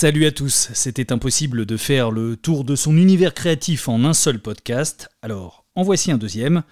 [0.00, 4.14] Salut à tous, c'était impossible de faire le tour de son univers créatif en un
[4.14, 6.62] seul podcast, alors en voici un deuxième.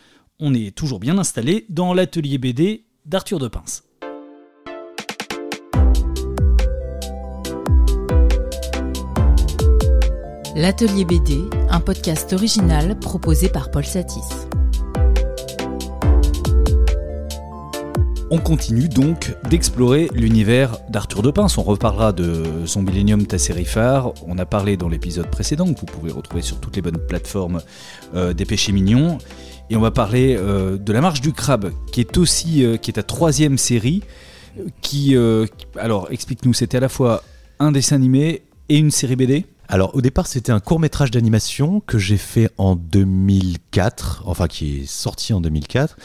[0.41, 3.85] On est toujours bien installé dans l'atelier BD d'Arthur de Pince.
[10.57, 14.48] L'atelier BD, un podcast original proposé par Paul Satis.
[18.31, 21.57] On continue donc d'explorer l'univers d'Arthur de Pince.
[21.57, 24.13] On reparlera de son Millennium, ta série phare.
[24.27, 27.63] On a parlé dans l'épisode précédent, que vous pouvez retrouver sur toutes les bonnes plateformes
[28.15, 29.17] euh, des péchés mignons.
[29.71, 33.03] Et on va parler euh, de La Marche du Crabe, qui est aussi euh, ta
[33.03, 34.03] troisième série.
[34.83, 35.17] Qui,
[35.79, 37.23] alors, explique-nous, c'était à la fois
[37.61, 41.81] un dessin animé et une série BD alors au départ c'était un court métrage d'animation
[41.81, 45.97] que j'ai fait en 2004, enfin qui est sorti en 2004.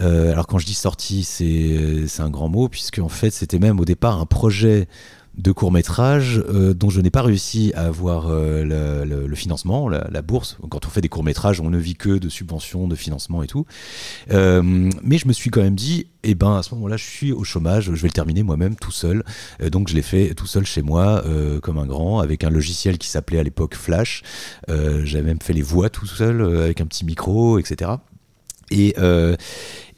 [0.00, 3.80] Euh, alors quand je dis sorti c'est un grand mot puisque en fait c'était même
[3.80, 4.88] au départ un projet
[5.36, 8.64] de courts métrages euh, dont je n'ai pas réussi à avoir euh,
[9.04, 10.58] le, financement, la, bourse.
[10.68, 13.46] Quand on fait des courts métrages, on ne vit que de subventions, de financement et
[13.46, 13.64] tout.
[14.30, 17.32] Euh, mais je me suis quand même dit, eh ben à ce moment-là, je suis
[17.32, 19.24] au chômage, je vais le terminer moi-même tout seul.
[19.70, 21.24] donc je l'ai fait tout seul chez moi,
[21.62, 24.22] comme un grand, avec un logiciel qui s'appelait à l'époque Flash.
[24.68, 27.92] J'avais même fait les voix tout seul, avec un petit micro, etc.
[28.70, 28.94] Et,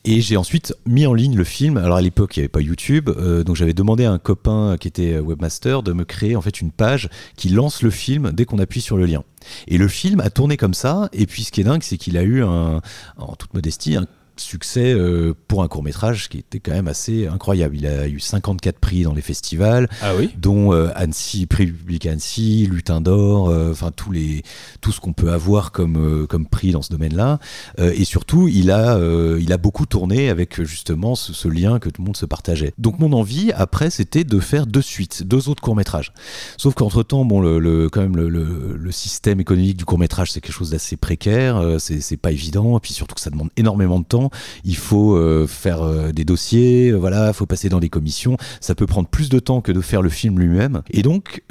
[0.05, 1.77] et j'ai ensuite mis en ligne le film.
[1.77, 4.77] Alors à l'époque, il n'y avait pas YouTube, euh, donc j'avais demandé à un copain
[4.79, 8.45] qui était webmaster de me créer en fait une page qui lance le film dès
[8.45, 9.25] qu'on appuie sur le lien.
[9.67, 11.09] Et le film a tourné comme ça.
[11.13, 12.81] Et puis ce qui est dingue, c'est qu'il a eu un,
[13.17, 14.07] en toute modestie, un
[14.37, 17.77] succès euh, pour un court métrage qui était quand même assez incroyable.
[17.77, 22.07] Il a eu 54 prix dans les festivals, ah oui dont euh, Annecy, prix public
[22.07, 24.43] Annecy, Lutin d'or, euh, enfin tous les
[24.81, 27.39] tout ce qu'on peut avoir comme comme prix dans ce domaine-là.
[27.79, 28.99] et surtout, il a
[29.39, 32.73] il a beaucoup tourné avec justement ce, lien que tout le monde se partageait.
[32.79, 36.13] Donc mon envie après, c'était de faire deux suites, deux autres courts métrages.
[36.57, 40.41] Sauf qu'entre temps, bon, le, quand même le, le, système économique du court métrage, c'est
[40.41, 44.05] quelque chose d'assez précaire, c'est pas évident, et puis surtout que ça demande énormément de
[44.05, 44.24] temps
[44.65, 48.37] il faut euh, faire euh, des dossiers, euh, voilà, il faut passer dans des commissions.
[48.61, 50.83] Ça peut prendre plus de temps que de faire le film lui-même.
[50.91, 51.43] Et donc,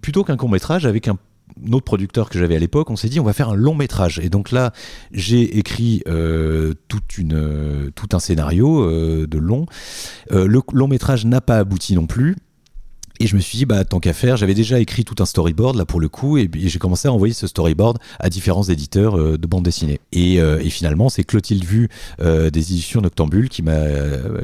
[0.00, 1.16] plutôt qu'un court métrage avec un
[1.70, 4.18] autre producteur que j'avais à l'époque, on s'est dit on va faire un long métrage.
[4.18, 4.72] Et donc là,
[5.12, 9.66] j'ai écrit tout un scénario de long.
[10.30, 12.36] le long métrage n'a pas abouti non plus.
[13.20, 15.76] Et je me suis dit, bah, tant qu'à faire, j'avais déjà écrit tout un storyboard
[15.76, 19.38] là pour le coup, et, j'ai commencé à envoyer ce storyboard à différents éditeurs euh,
[19.38, 20.00] de bande dessinée.
[20.12, 21.88] Et, euh, finalement, c'est Clotilde Vu
[22.20, 23.74] euh, des éditions Noctambule qui m'a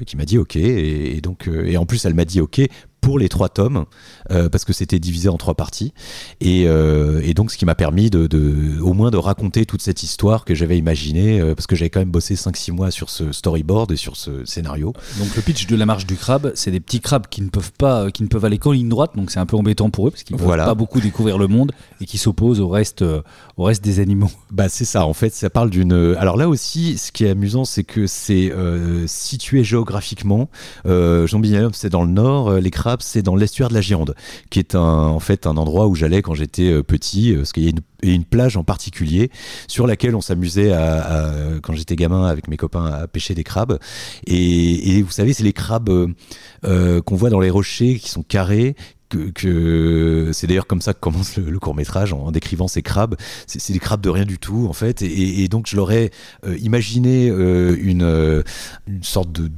[0.06, 2.60] qui m'a dit OK, et, et donc et en plus elle m'a dit OK
[3.00, 3.84] pour les trois tomes,
[4.30, 5.92] euh, parce que c'était divisé en trois parties.
[6.40, 9.82] Et, euh, et donc, ce qui m'a permis de, de, au moins de raconter toute
[9.82, 13.10] cette histoire que j'avais imaginée, euh, parce que j'avais quand même bossé 5-6 mois sur
[13.10, 14.92] ce storyboard et sur ce scénario.
[15.18, 17.72] Donc, le pitch de la marche du crabe, c'est des petits crabes qui ne peuvent
[17.72, 20.10] pas, qui ne peuvent aller qu'en ligne droite, donc c'est un peu embêtant pour eux,
[20.10, 23.02] parce qu'ils ne peuvent pas beaucoup découvrir le monde et qui s'opposent au reste,
[23.56, 24.30] au reste des animaux.
[24.50, 25.92] Bah, c'est ça, en fait, ça parle d'une.
[26.18, 28.52] Alors là aussi, ce qui est amusant, c'est que c'est
[29.06, 30.50] situé géographiquement.
[30.84, 31.40] Jean
[31.72, 34.14] c'est dans le nord, les crabes c'est dans l'estuaire de la Gironde,
[34.50, 37.64] qui est en fait un endroit où j'allais quand j'étais euh, petit, euh, parce qu'il
[37.64, 39.30] y a une, plage en particulier
[39.66, 43.78] sur laquelle on s'amusait à, quand j'étais gamin avec mes copains à pêcher des crabes.
[44.26, 45.90] Et, vous savez, c'est les crabes
[46.64, 48.76] euh, qu'on voit dans les rochers qui sont carrés,
[49.08, 53.16] que, c'est d'ailleurs comme ça que commence le, court métrage en, décrivant ces crabes.
[53.46, 56.10] C'est des crabes de rien du tout en fait, et, donc je leur ai
[56.60, 58.44] imaginé une,
[59.02, 59.48] sorte de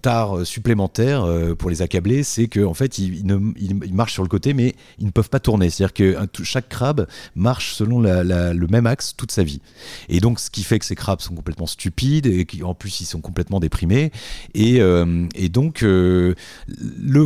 [0.00, 3.24] tard euh, supplémentaire euh, pour les accabler, c'est qu'en en fait, ils,
[3.92, 5.70] marchent sur le côté, mais ils ne peuvent pas tourner.
[5.70, 9.60] C'est-à-dire que chaque crabe marche selon le même axe toute sa vie.
[10.08, 13.04] Et donc, ce qui fait que ces crabes sont complètement stupides et qu'en plus, ils
[13.04, 14.10] sont complètement déprimés.
[14.54, 16.34] Et, euh, donc, le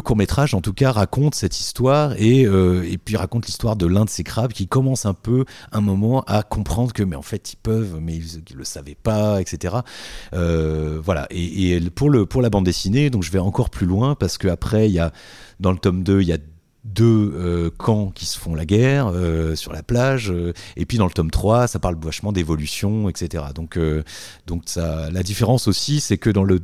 [0.03, 4.11] court-métrage, en tout cas, raconte cette histoire et, et puis raconte l'histoire de l'un de
[4.11, 7.57] ces crabes qui commence un peu, un moment, à comprendre que, mais en fait, ils
[7.57, 9.77] peuvent, mais ils ne le savaient pas, etc.
[10.33, 11.27] voilà.
[11.31, 14.39] Et, et, pour, le, pour la bande dessinée, donc je vais encore plus loin parce
[14.39, 15.13] qu'après, il y a,
[15.61, 16.39] dans le tome 2, il y a
[16.85, 20.99] deux euh, camps qui se font la guerre euh, sur la plage euh, et puis
[20.99, 23.79] dans le tome 3 ça parle vachement d'évolution etc donc
[24.47, 26.61] donc ça la différence aussi c'est que dans le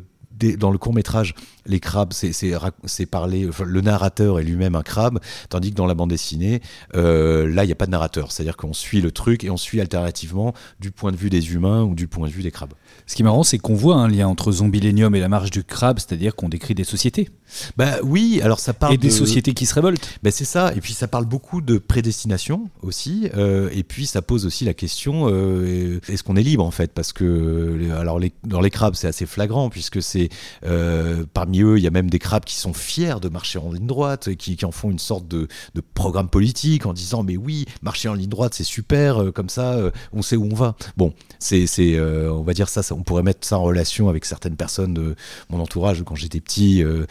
[0.56, 1.34] dans le court métrage,
[1.70, 5.18] les crabes, c'est parlé, le narrateur est lui-même un crabe,
[5.48, 6.60] tandis que dans la bande dessinée,
[6.94, 8.32] là, il n'y a pas de narrateur.
[8.32, 11.82] C'est-à-dire qu'on suit le truc et on suit alternativement du point de vue des humains
[11.82, 12.74] ou du point de vue des crabes.
[13.06, 15.64] Ce qui est marrant, c'est qu'on voit un lien entre Zombilenium et la marche du
[15.64, 17.28] crabe, c'est-à-dire qu'on décrit des sociétés.
[17.76, 20.18] Bah oui, alors ça parle et des sociétés qui se révoltent.
[20.22, 24.22] Bah c'est ça, et puis ça parle beaucoup de prédestination aussi, euh, et puis ça
[24.22, 26.92] pose aussi la question euh, est-ce qu'on est libre en fait?
[26.92, 30.28] Parce que alors les, dans les crabes c'est assez flagrant puisque c'est
[30.64, 33.86] euh, parmi il y a même des crabes qui sont fiers de marcher en ligne
[33.86, 35.48] droite, qui, qui en font une sorte de,
[35.94, 39.78] programme politique en disant mais oui, marcher en ligne droite c'est super, comme ça
[40.12, 40.76] on sait où on va.
[40.96, 41.66] Bon, c'est,
[42.00, 45.16] on va dire ça, ça, on pourrait mettre ça en relation avec certaines personnes de
[45.48, 47.06] mon entourage quand j'étais petit, de,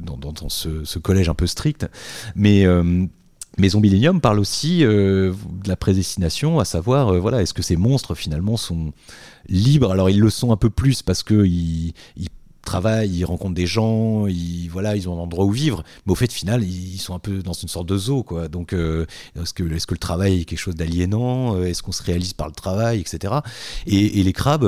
[0.00, 1.86] dans, ce, collège un peu strict.
[2.34, 2.66] Mais
[3.58, 5.32] mais Zombilenium parle aussi euh,
[5.62, 8.92] de la prédestination, à savoir, euh, voilà, est-ce que ces monstres finalement sont
[9.48, 9.90] libres?
[9.90, 11.92] Alors ils le sont un peu plus parce que ils,
[12.72, 16.14] travaillent, ils rencontrent des gens, ils, voilà, ils ont un endroit où vivre, mais au
[16.14, 18.48] fait final, ils sont un peu dans une sorte de zoo, quoi.
[18.48, 19.06] Donc, euh,
[19.40, 22.48] est-ce que, est que le travail est quelque chose d'aliénant Est-ce qu'on se réalise par
[22.48, 23.34] le travail, etc.
[23.86, 24.64] Et, les crabes,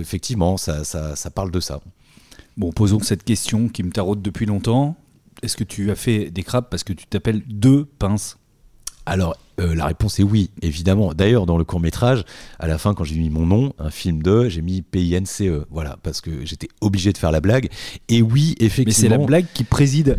[0.00, 1.80] effectivement, ça, ça, ça parle de ça.
[2.56, 4.96] Bon, posons cette question qui me taraude depuis longtemps
[5.42, 8.36] est-ce que tu as fait des crabes parce que tu t'appelles deux pinces?
[9.06, 11.12] Alors, euh, la réponse est oui, évidemment.
[11.14, 12.24] D'ailleurs, dans le court métrage,
[12.58, 15.42] à la fin, quand j'ai mis mon nom, un film de, j'ai mis PINCE.
[15.70, 17.68] Voilà, parce que j'étais obligé de faire la blague.
[18.08, 18.84] Et oui, effectivement.
[18.86, 20.18] Mais c'est la blague qui préside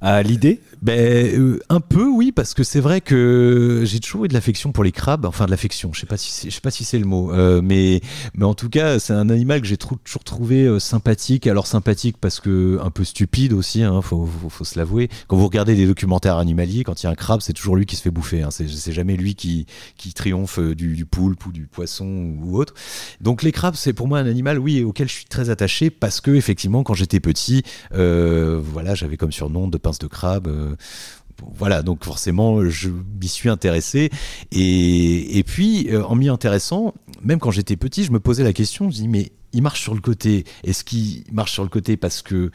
[0.00, 4.28] à l'idée ben, euh, Un peu, oui, parce que c'est vrai que j'ai toujours eu
[4.28, 6.82] de l'affection pour les crabes, enfin de l'affection, je sais pas si sais pas si
[6.82, 8.00] c'est le mot, euh, mais,
[8.34, 11.46] mais en tout cas, c'est un animal que j'ai toujours trouvé euh, sympathique.
[11.46, 15.08] Alors sympathique parce que un peu stupide aussi, hein, faut, faut, se l'avouer.
[15.28, 17.86] Quand vous regardez des documentaires animaliers, quand il y a un crabe, c'est toujours lui
[17.86, 18.42] qui se fait bouffer.
[18.42, 18.50] Hein.
[18.50, 22.74] C'est jamais lui qui, qui triomphe du, du, poulpe ou du poisson ou autre.
[23.20, 26.20] Donc les crabes, c'est pour moi un animal, oui, auquel je suis très attaché parce
[26.20, 27.62] que effectivement, quand j'étais petit,
[27.92, 30.71] voilà, j'avais comme surnom de pince de crabe
[31.54, 34.10] voilà, donc forcément, je m'y suis intéressé.
[34.52, 38.90] Et, puis, euh, en m'y intéressant, même quand j'étais petit, je me posais la question,
[38.90, 40.44] je dis, mais il marche sur le côté.
[40.64, 42.50] Est-ce qu'il marche sur le côté parce que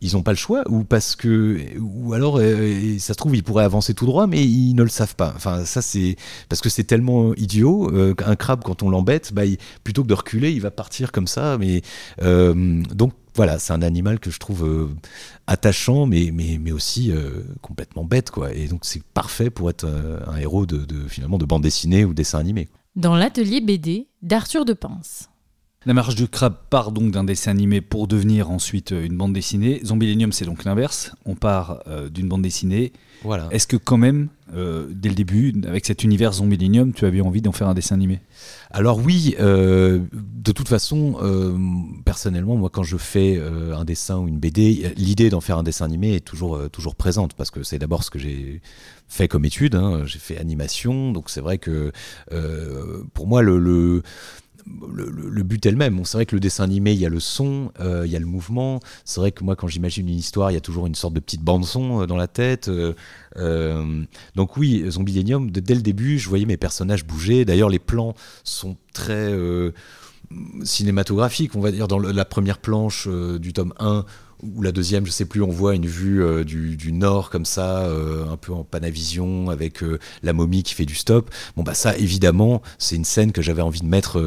[0.00, 3.42] ils n'ont pas le choix ou parce que ou alors euh, ça se trouve ils
[3.42, 6.14] pourraient avancer tout droit mais ils ne le savent pas enfin ça c'est
[6.48, 9.42] parce que c'est tellement idiot euh, un crabe quand on l'embête bah,
[9.82, 11.82] plutôt que de reculer il va partir comme ça mais
[12.94, 14.88] donc voilà, c'est un animal que je trouve euh,
[15.46, 16.32] attachant, mais,
[16.72, 18.52] aussi euh, complètement bête, quoi.
[18.52, 22.14] Et donc c'est parfait pour être euh, un héros de, finalement de bande dessinée ou
[22.14, 22.68] dessin animé.
[22.96, 25.30] Dans l'atelier BD d'Arthur de Pince.
[25.86, 29.80] La marche de crabe part donc d'un dessin animé pour devenir ensuite une bande dessinée.
[29.84, 31.12] Zombielenium, c'est donc l'inverse.
[31.24, 32.92] On part d'une bande dessinée.
[33.22, 33.48] Voilà.
[33.52, 37.52] Est-ce que quand même, dès le début, avec cet univers Zombielenium, tu avais envie d'en
[37.52, 38.20] faire un dessin animé?
[38.70, 41.56] Alors oui, euh, de toute façon, euh,
[42.04, 45.62] personnellement, moi quand je fais euh, un dessin ou une BD, l'idée d'en faire un
[45.62, 48.60] dessin animé est toujours, toujours présente parce que c'est d'abord ce que j'ai
[49.08, 49.74] fait comme étude.
[49.74, 50.02] Hein.
[50.04, 51.92] J'ai fait animation, donc c'est vrai que
[53.14, 54.02] pour moi le le,
[55.42, 56.04] but est le même.
[56.04, 58.18] c'est vrai que le dessin animé, il y a le son, euh, il y a
[58.18, 58.80] le mouvement.
[59.04, 61.20] C'est vrai que moi, quand j'imagine une histoire, il y a toujours une sorte de
[61.20, 62.68] petite bande-son euh, dans la tête.
[62.68, 64.04] Euh,
[64.34, 67.44] donc oui, Zombielenium, dès le début, je voyais mes personnages bouger.
[67.44, 69.32] D'ailleurs, les plans sont très
[70.62, 71.88] cinématographiques, on va dire.
[71.88, 74.04] Dans la première planche du tome 1,
[74.42, 77.82] ou la deuxième, je sais plus, on voit une vue euh, du, nord comme ça,
[77.82, 81.30] euh, un peu en panavision, avec euh, la momie qui fait du stop.
[81.56, 84.22] Bon bah ça, évidemment, c'est une scène que j'avais envie de mettre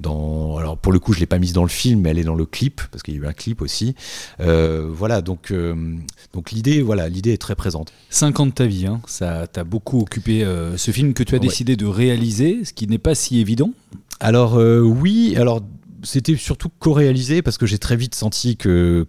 [0.00, 0.56] dans.
[0.56, 2.34] Alors pour le coup, je l'ai pas mise dans le film, mais elle est dans
[2.34, 3.94] le clip parce qu'il y a eu un clip aussi.
[4.38, 5.52] voilà, donc
[6.32, 7.92] donc l'idée, voilà, l'idée est très présente.
[8.10, 10.44] 5 ans de ta vie, hein, ça t'a beaucoup occupé.
[10.76, 13.72] ce film que tu as décidé de réaliser, ce qui n'est pas si évident.
[14.20, 15.62] Alors oui, alors
[16.06, 19.06] c'était surtout co-réalisé parce que j'ai très vite senti que,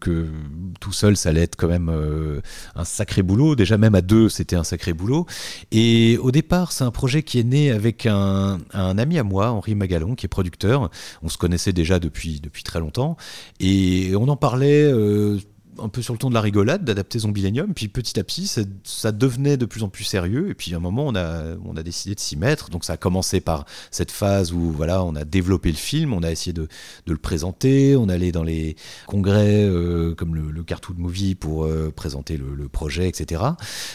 [0.80, 2.42] tout seul, ça allait être quand même euh,
[2.76, 3.56] un sacré boulot.
[3.56, 5.26] Déjà, même à deux, c'était un sacré boulot.
[5.72, 9.76] Et au départ, c'est un projet qui est né avec un, ami à moi, Henri
[9.76, 10.90] Magalon, qui est producteur.
[11.22, 13.16] On se connaissait déjà depuis, depuis très longtemps.
[13.60, 14.84] Et on en parlait.
[14.84, 15.40] Euh,
[15.80, 18.48] un peu sur le ton de la rigolade d'adapter Zombielenium, puis petit à petit
[18.84, 21.76] ça, devenait de plus en plus sérieux, et puis à un moment on a, on
[21.78, 25.16] a décidé de s'y mettre, donc ça a commencé par cette phase où voilà on
[25.16, 26.68] a développé le film, on a essayé de,
[27.06, 31.66] de le présenter, on allait dans les congrès euh, comme le, le, Cartoon Movie pour
[31.66, 33.42] euh, présenter le, projet, etc.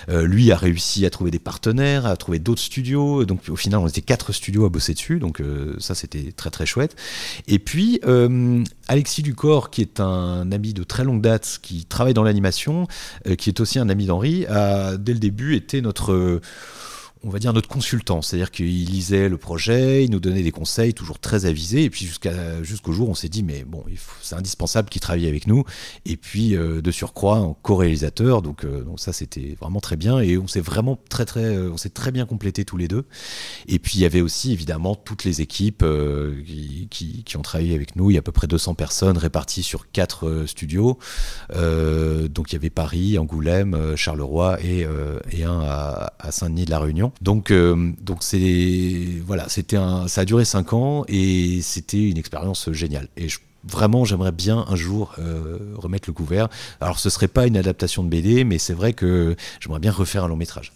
[0.09, 3.81] Euh, lui a réussi à trouver des partenaires, à trouver d'autres studios, donc au final
[3.81, 5.43] on était quatre studios à bosser dessus, donc
[5.79, 6.97] ça c'était très très chouette.
[7.49, 8.01] Et puis
[8.89, 12.87] Alexis Ducor, qui est un ami de très longue date, travaille dans l'animation,
[13.27, 16.41] euh, qui est aussi un ami d'Henri, a dès le début été notre
[17.25, 20.93] on va dire notre consultant, c'est-à-dire qu'il lisait le projet, il nous donnait des conseils
[20.93, 23.85] toujours très avisés, et puis jusqu'à jusqu'au jour on s'est dit mais bon
[24.21, 25.65] c'est indispensable qu'il travaille avec nous,
[26.05, 30.19] et puis euh, de surcroît en co-réalisateur, donc, euh, donc ça c'était vraiment très bien,
[30.19, 33.05] et on s'est vraiment très très euh, on s'est très bien complété tous les deux,
[33.69, 35.85] et puis il y avait aussi évidemment toutes les équipes
[36.91, 39.63] qui, qui, ont travaillé avec nous, il y a à peu près 200 personnes réparties
[39.63, 40.99] sur quatre studios,
[41.51, 44.87] donc il y avait Paris, Angoulême, Charleroi et,
[45.31, 47.12] et un à Saint-Denis de la Réunion.
[47.21, 52.19] Donc, euh, donc c'est voilà, c'était un, ça a duré cinq ans et c'était une
[52.19, 53.09] expérience géniale.
[53.17, 55.15] Et je vraiment, j'aimerais bien un jour
[55.77, 56.49] remettre le couvert.
[56.81, 60.25] Alors, ce serait pas une adaptation de BD, mais c'est vrai que j'aimerais bien refaire
[60.25, 60.73] un long métrage.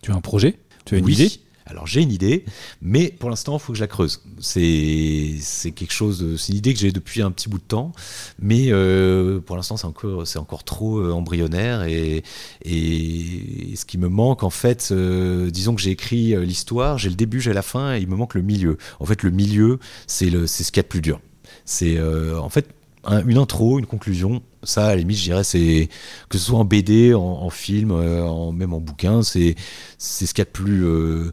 [0.00, 0.58] Tu as un projet?
[0.86, 1.12] Tu as une Oui.
[1.12, 1.30] idée?
[1.70, 2.44] Alors j'ai une idée,
[2.82, 4.20] mais pour l'instant, il faut que je la creuse.
[4.40, 7.92] C'est quelque chose, c'est une idée que j'ai depuis un petit bout de temps,
[8.40, 12.24] mais euh, pour l'instant, c'est encore trop euh, embryonnaire et
[12.64, 17.40] ce qui me manque en fait, euh, disons que j'ai écrit l'histoire, j'ai le début,
[17.40, 18.76] j'ai la fin, et il me manque le milieu.
[18.98, 21.20] En fait, le milieu, c'est ce qu'il y a de plus dur.
[21.64, 22.66] C'est en fait
[23.04, 24.42] un- une intro, une conclusion.
[24.62, 25.88] Ça, à la limite, je dirais, c'est
[26.28, 29.54] que ce soit en BD, en, film, euh, même en bouquin, c'est
[29.98, 31.32] ce qu'il y a de plus euh,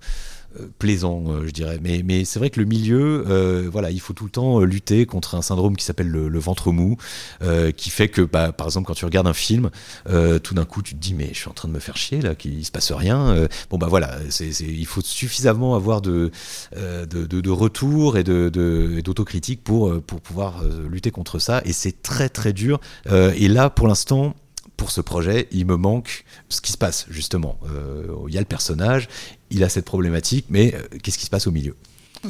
[0.79, 1.79] plaisant, euh, je dirais.
[1.81, 4.65] Mais, mais c'est vrai que le milieu, euh, voilà, il faut tout le temps euh,
[4.65, 6.97] lutter contre un syndrome qui s'appelle le, ventre mou,
[7.75, 9.69] qui fait que, bah, par exemple, quand tu regardes un film,
[10.05, 12.21] tout d'un coup, tu te dis, mais je suis en train de me faire chier
[12.21, 13.47] là, qu'il se passe rien.
[13.69, 16.31] Bon, bah voilà, il faut suffisamment avoir de,
[16.75, 21.61] de, retour et d'autocritique pour, pour pouvoir lutter contre ça.
[21.65, 22.79] Et c'est très très dur.
[23.09, 24.35] Et là, pour l'instant,
[24.77, 27.59] pour ce projet, il me manque ce qui se passe justement.
[27.65, 29.09] Euh, il y a le personnage,
[29.49, 31.75] il a cette problématique, mais euh, qu'est-ce qui se passe au milieu?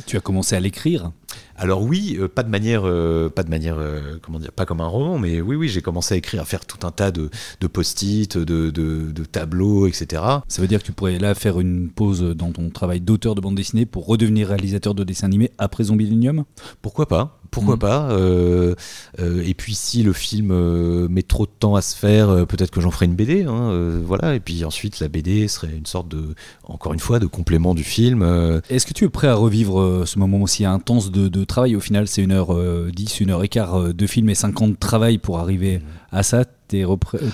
[0.05, 1.11] Tu as commencé à l'écrire
[1.55, 4.81] alors oui, euh, pas de manière, euh, pas de manière, euh, comment dire, pas comme
[4.81, 7.29] un roman, mais oui, oui, j'ai commencé à écrire, à faire tout un tas de,
[7.61, 10.21] de post-it, de, de- de tableaux, etc.
[10.47, 13.41] Ça veut dire que tu pourrais là faire une pause dans ton travail d'auteur de
[13.41, 16.43] bande dessinée pour redevenir réalisateur de dessin animé après Zombilenium
[16.81, 17.79] Pourquoi pas Pourquoi Mhm.
[17.79, 18.75] pas euh,
[19.19, 22.71] euh, Et puis si le film euh, met trop de temps à se faire, peut-être
[22.71, 23.43] que j'en ferai une BD.
[23.45, 24.35] hein, voilà.
[24.35, 27.83] Et puis ensuite, la BD serait une sorte de, encore une fois, de complément du
[27.83, 28.21] film.
[28.69, 31.79] Est-ce que tu es prêt à revivre ce moment aussi intense de, de travail Au
[31.79, 34.61] final, c'est une heure euh, 10, une heure et quart euh, de film et 5
[34.61, 35.81] ans de travail pour arriver
[36.11, 36.45] à ça.
[36.69, 36.83] T'es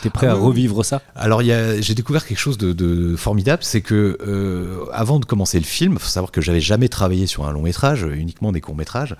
[0.03, 1.01] t'es prêt Ah à revivre ça?
[1.15, 5.65] Alors j'ai découvert quelque chose de, de formidable, c'est que euh, avant de commencer le
[5.65, 9.15] film, faut savoir que j'avais jamais travaillé sur un long métrage, uniquement des courts métrages.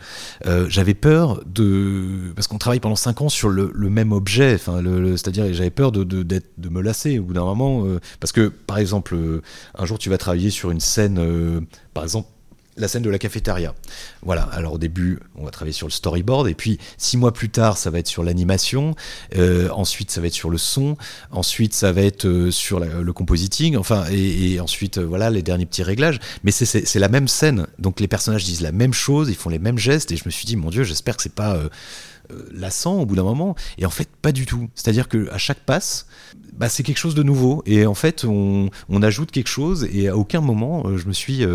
[0.45, 4.53] Euh, j'avais peur de parce qu'on travaille pendant cinq ans sur le, le même objet,
[4.53, 7.45] enfin le, le- c'est-à-dire j'avais peur de, de, d'être- de me lasser au bout d'un
[7.45, 9.17] moment, euh, parce que par exemple
[9.73, 11.19] un jour tu vas travailler sur une scène,
[11.95, 12.27] par exemple
[12.77, 13.73] la scène de la cafétéria.
[14.23, 17.49] Voilà, alors au début, on va travailler sur le storyboard, et puis six mois plus
[17.49, 18.95] tard, ça va être sur l'animation,
[19.35, 20.97] euh, ensuite ça va être sur le son,
[21.31, 25.65] ensuite ça va être euh, sur le compositing, enfin, et, ensuite, euh, voilà, les derniers
[25.65, 26.19] petits réglages.
[26.43, 29.35] Mais c'est- c'est c'est la même scène, donc les personnages disent la même chose, ils
[29.35, 31.57] font les mêmes gestes, et je me suis dit, mon Dieu, j'espère que c'est pas
[32.51, 33.55] lassant au bout d'un moment.
[33.77, 34.69] Et en fait, pas du tout.
[34.75, 36.07] C'est-à-dire que à chaque passe,
[36.53, 40.07] bah, c'est quelque chose de nouveau, et en fait, on, on ajoute quelque chose, et
[40.07, 41.45] à aucun moment, je me suis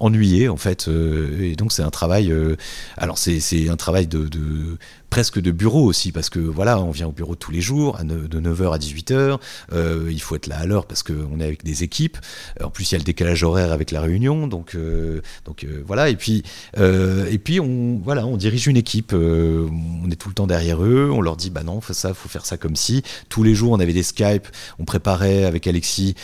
[0.00, 2.56] ennuyé en fait euh, et donc c'est un travail euh,
[2.96, 4.78] alors c'est un travail de, de
[5.10, 8.40] presque de bureau aussi parce que voilà on vient au bureau tous les jours de
[8.40, 9.38] 9h à 18h
[9.72, 12.18] euh, il faut être là à l'heure parce qu'on est avec des équipes.
[12.62, 15.20] En plus il y a le décalage horaire avec la réunion donc euh,
[15.64, 16.08] euh, voilà.
[16.08, 16.42] Et puis
[16.76, 19.12] on dirige une équipe.
[19.12, 21.10] On est tout le temps derrière eux.
[21.12, 23.72] On leur dit bah non faut ça faut faire ça comme si tous les jours
[23.72, 24.46] on avait des Skype.
[24.78, 26.14] On préparait avec Alexis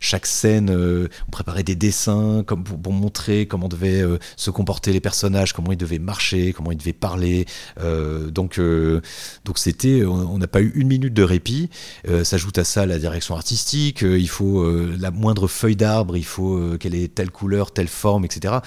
[0.00, 4.02] chaque scène on préparait des dessins comme pour, montrer comment devaient
[4.36, 7.46] se comporter les personnages comment ils devaient marcher comment ils devaient parler
[7.80, 9.00] donc euh,
[9.44, 11.70] donc c'était on n'a pas eu une minute de répit.
[12.08, 16.16] Euh, s'ajoute à ça la direction artistique euh, il faut euh, la moindre feuille d'arbre
[16.16, 18.58] il faut euh, qu'elle ait telle couleur telle forme etc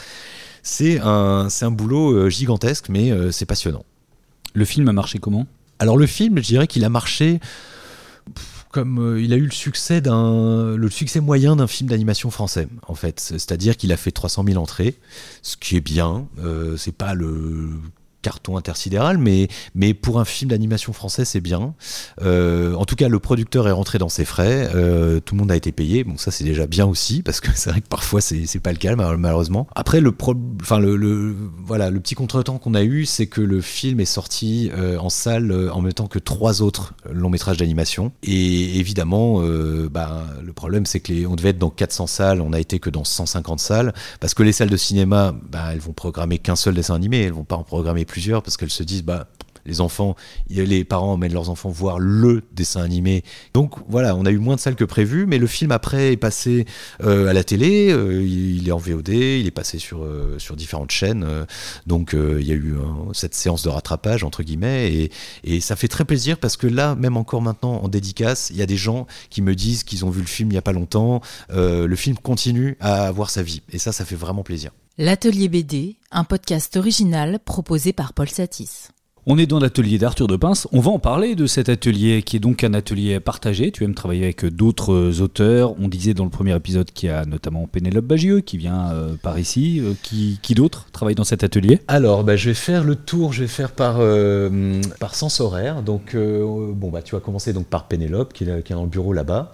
[0.63, 3.85] c'est un un boulot euh, gigantesque mais euh, c'est passionnant.
[4.53, 5.45] Le film a marché comment?
[5.79, 7.39] Alors le film, je dirais qu'il a marché
[8.71, 12.67] comme euh, il a eu le succès d'un le succès moyen d'un film d'animation français
[12.87, 14.95] en fait, c'est-à-dire qu'il a fait 300 000 entrées,
[15.41, 16.27] ce qui est bien.
[16.39, 17.69] Euh, c'est pas le
[18.21, 21.73] carton intersidéral, mais, mais pour un film d'animation français, c'est bien.
[22.21, 25.51] Euh, en tout cas, le producteur est rentré dans ses frais, euh, tout le monde
[25.51, 26.03] a été payé.
[26.03, 28.77] Bon, ça c'est déjà bien aussi, parce que c'est vrai que parfois c'est pas le
[28.77, 29.67] cas mal- malheureusement.
[29.75, 31.35] Après, le, pro- enfin, le,
[31.65, 35.09] voilà, le petit contretemps qu'on a eu, c'est que le film est sorti euh, en
[35.09, 38.11] salle en même temps que trois autres longs métrages d'animation.
[38.23, 39.41] Et évidemment,
[39.91, 42.79] bah, le problème c'est que les, on devait être dans 400 salles, on a été
[42.79, 46.55] que dans 150 salles, parce que les salles de cinéma, bah, elles vont programmer qu'un
[46.55, 49.27] seul dessin animé, elles vont pas en programmer plusieurs, parce qu'elles se disent, bah,
[49.69, 50.15] les enfants,
[50.49, 53.23] les parents emmènent leurs enfants voir le dessin animé.
[53.53, 56.17] Donc voilà, on a eu moins de salles que prévu, mais le film après est
[56.17, 56.65] passé
[57.03, 60.55] euh, à la télé, euh, il, est en VOD, il est passé sur, euh, sur
[60.55, 61.25] différentes chaînes.
[61.85, 62.75] donc il y a eu
[63.13, 65.11] cette séance de rattrapage, entre guillemets, et,
[65.43, 68.61] et ça fait très plaisir parce que là, même encore maintenant en dédicace, il y
[68.61, 70.71] a des gens qui me disent qu'ils ont vu le film il n'y a pas
[70.71, 71.21] longtemps.
[71.49, 74.71] le film continue à avoir sa vie, et ça, ça fait vraiment plaisir.
[74.97, 78.89] L'Atelier BD, un podcast original proposé par Paul Satis.
[79.31, 80.67] On est dans l'atelier d'Arthur de Pince.
[80.71, 83.71] On va en parler de cet atelier qui est donc un atelier partagé.
[83.71, 85.79] Tu aimes travailler avec d'autres auteurs.
[85.79, 89.13] On disait dans le premier épisode qu'il y a notamment Pénélope Bagieux qui vient euh,
[89.21, 89.81] par ici.
[89.81, 91.79] Euh, qui, d'autre travaille dans cet atelier?
[91.87, 93.31] Alors, bah, je vais faire le tour.
[93.31, 94.81] Je vais faire par, euh,
[95.13, 95.83] sens horaire.
[95.83, 98.89] Donc, bon, bah, tu vas commencer donc par Pénélope qui est, qui est dans le
[98.89, 99.51] bureau là-bas,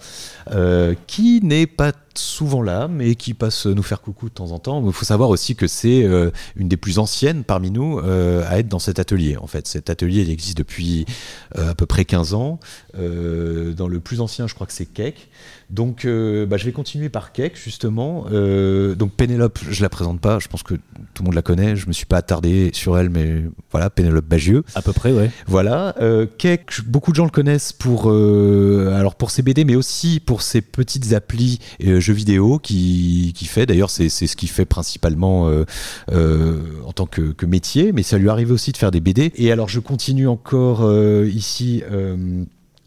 [1.06, 4.82] qui n'est pas souvent là, mais qui passe nous faire coucou de temps en temps.
[4.84, 8.58] Il faut savoir aussi que c'est euh, une des plus anciennes parmi nous euh, à
[8.58, 9.36] être dans cet atelier.
[9.36, 11.04] En fait, cet atelier existe depuis
[11.56, 12.58] euh, à peu près 15 ans.
[12.94, 15.28] dans le plus ancien, je crois que c'est Keck.
[15.70, 18.26] Donc, euh, bah, je vais continuer par Keck, justement.
[18.30, 20.38] Euh, donc, Pénélope, je la présente pas.
[20.38, 21.74] Je pense que tout le monde la connaît.
[21.74, 23.42] Je me suis pas attardé sur elle, mais
[23.72, 24.62] voilà, Pénélope Bagieux.
[24.76, 25.30] À peu près, ouais.
[25.46, 25.96] Voilà.
[26.00, 30.42] Euh, Keck, beaucoup de gens le connaissent pour, alors pour ses BD, mais aussi pour
[30.42, 33.66] ses petites applis et jeux vidéo qui, qui fait.
[33.66, 35.50] D'ailleurs, c'est ce qu'il fait principalement
[36.12, 39.32] en tant que, que, métier, mais ça lui arrive aussi de faire des BD.
[39.36, 40.88] Et alors, je continue encore
[41.26, 41.82] ici.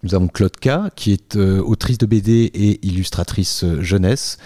[0.03, 4.37] Nous avons Claude K, qui est euh, autrice de BD et illustratrice euh, jeunesse,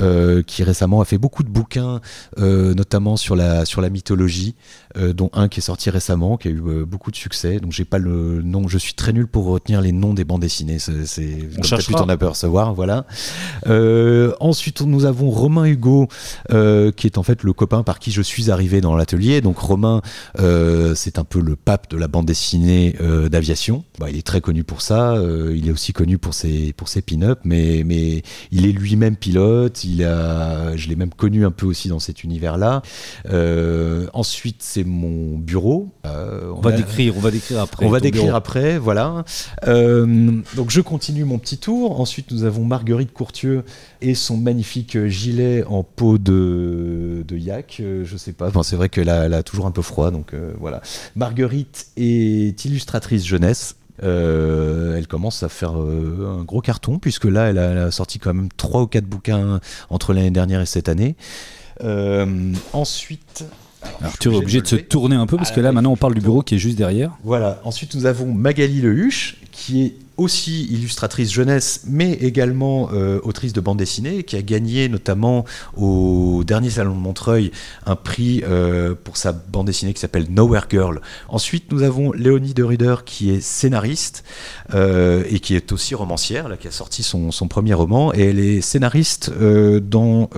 [0.00, 2.00] euh, qui récemment a fait beaucoup de bouquins,
[2.36, 4.54] notamment sur la, sur la mythologie,
[4.96, 7.58] dont un qui est sorti récemment, qui a eu beaucoup de succès.
[7.58, 10.40] Donc j'ai pas le nom, je suis très nul pour retenir les noms des bandes
[10.40, 10.78] dessinées.
[10.78, 13.06] C'est, On cherche t'en apercevoir, voilà.
[14.40, 16.08] ensuite, nous avons Romain Hugo,
[16.48, 19.40] qui est en fait le copain par qui je suis arrivé dans l'atelier.
[19.40, 20.00] Donc Romain,
[20.94, 22.96] c'est un peu le pape de la bande dessinée
[23.30, 23.84] d'aviation.
[23.98, 24.97] Bah, il est très connu pour ça.
[24.98, 29.16] Euh, il est aussi connu pour ses, pour ses pin-up, mais, mais il est lui-même
[29.16, 29.84] pilote.
[29.84, 32.82] Il a, je l'ai même connu un peu aussi dans cet univers-là.
[33.30, 35.88] Euh, ensuite, c'est mon bureau.
[36.06, 37.86] Euh, on, va décrire, on va décrire après.
[37.86, 39.24] On va décrire après, voilà.
[39.66, 42.00] donc je continue mon petit tour.
[42.00, 43.64] Ensuite, nous avons Marguerite Courtieux
[44.00, 47.80] et son magnifique gilet en peau de, de yak.
[48.04, 48.50] je sais pas.
[48.62, 50.82] c'est vrai qu'elle a, elle a toujours un peu froid, donc voilà.
[51.16, 53.77] Marguerite est illustratrice jeunesse.
[54.02, 58.34] Euh, elle commence à faire euh, un gros carton, puisque là, elle a, sorti quand
[58.34, 61.16] même 3 ou 4 bouquins entre l'année dernière et cette année.
[61.82, 63.44] Euh, ensuite.
[64.00, 66.14] Alors, tu es obligé de se tourner un peu, parce que là, maintenant, on parle
[66.14, 67.16] du bureau qui est juste derrière.
[67.22, 67.60] Voilà.
[67.64, 73.60] Ensuite, nous avons Magali Lehuche, qui est aussi illustratrice jeunesse, mais également euh, autrice de
[73.60, 75.44] bande dessinée, qui a gagné notamment
[75.76, 77.50] au dernier salon de Montreuil
[77.84, 81.00] un prix euh, pour sa bande dessinée qui s'appelle Nowhere Girl.
[81.28, 84.22] Ensuite, nous avons Léonie de Ruder, qui est scénariste
[84.74, 88.26] euh, et qui est aussi romancière, là, qui a sorti son, son premier roman, et
[88.26, 89.32] elle est scénariste
[89.80, 90.30] dans,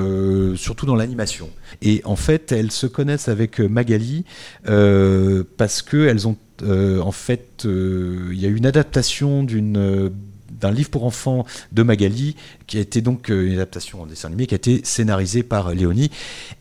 [0.57, 1.51] surtout dans l'animation.
[1.83, 4.25] Et en fait, elles se connaissent avec Magali
[4.64, 10.11] parce qu'elles ont euh, en fait, euh, il y a une adaptation d'une euh,
[10.51, 14.46] d'un livre pour enfants de Magali, qui a été donc une adaptation en dessin animé,
[14.46, 16.11] qui a été scénarisée par Léonie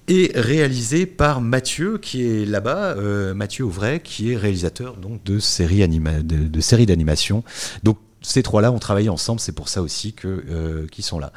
[0.07, 2.95] et réalisée par Mathieu, qui est là-bas,
[3.33, 7.43] Mathieu Auvray, qui est réalisateur donc de séries de, de séries d'animation.
[7.83, 11.31] Donc ces trois-là ont travaillé ensemble, c'est pour ça aussi que euh, qu'ils sont là.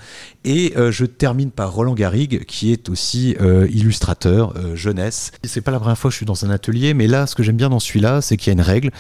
[0.45, 5.33] Et euh, je termine par Roland Garrigue, qui est aussi euh, illustrateur jeunesse.
[5.45, 7.43] C'est pas la première fois que je suis dans un atelier, mais là, ce que
[7.43, 8.91] j'aime bien dans celui-là, c'est qu'il y a une règle.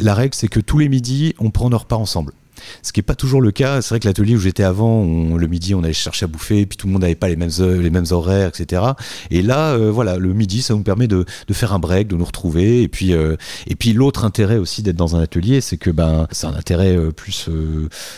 [0.00, 2.32] La règle, c'est que tous les midis, on prend nos repas ensemble.
[2.82, 3.82] Ce qui n'est pas toujours le cas.
[3.82, 6.76] C'est vrai que l'atelier où j'étais avant, le midi, on allait chercher à bouffer, puis
[6.76, 8.82] tout le monde n'avait pas les mêmes, les mêmes horaires, etc.
[9.30, 12.16] Et là, euh, voilà, le midi, ça nous permet de, de, faire un break, de
[12.16, 12.82] nous retrouver.
[12.82, 16.26] Et puis, euh, et puis l'autre intérêt aussi d'être dans un atelier, c'est que ben,
[16.30, 17.48] c'est un intérêt euh, plus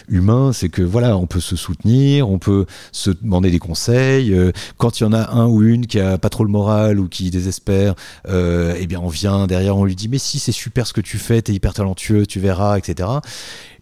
[0.09, 0.52] humain.
[0.52, 4.35] C'est que voilà, on peut se soutenir, on peut se demander des conseils.
[4.78, 7.09] quand il y en a un ou une qui a pas trop le moral ou
[7.09, 7.94] qui désespère,
[8.28, 11.18] eh bien, on vient derrière, on lui dit mais si c'est super ce que tu
[11.18, 13.09] fais, t'es hyper talentueux, tu verras, etc.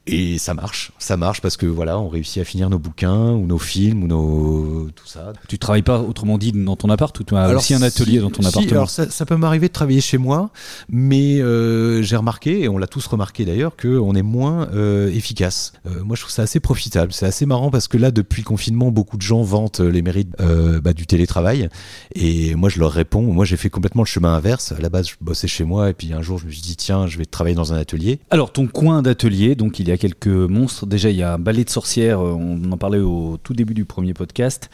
[0.08, 3.46] Et ça marche, ça marche parce que voilà, on réussit à finir nos bouquins ou
[3.46, 5.32] nos films ou nos tout ça.
[5.46, 8.30] Tu travailles pas autrement dit dans ton appart ou tu as aussi un atelier dans
[8.30, 8.72] ton appartement?
[8.72, 10.50] Alors ça, peut m'arriver de travailler chez moi,
[10.88, 15.08] mais euh, j'ai remarqué et on l'a tous remarqué d'ailleurs que on est moins euh,
[15.12, 15.72] efficace.
[15.86, 18.46] Euh, moi je trouve ça assez profitable, c'est assez marrant parce que là depuis le
[18.46, 20.34] confinement beaucoup de gens vantent les mérites
[20.82, 21.68] bah, du télétravail
[22.16, 23.32] et moi je leur réponds.
[23.32, 24.72] Moi j'ai fait complètement le chemin inverse.
[24.72, 26.76] À la base je bossais chez moi et puis un jour je me suis dit
[26.76, 28.18] tiens je vais travailler dans un atelier.
[28.30, 30.87] Alors ton coin d'atelier donc il y a quelques monstres.
[30.87, 33.74] Déjà, il y a un ballet de sorcières, euh, on en parlait au tout début
[33.74, 34.70] du premier podcast,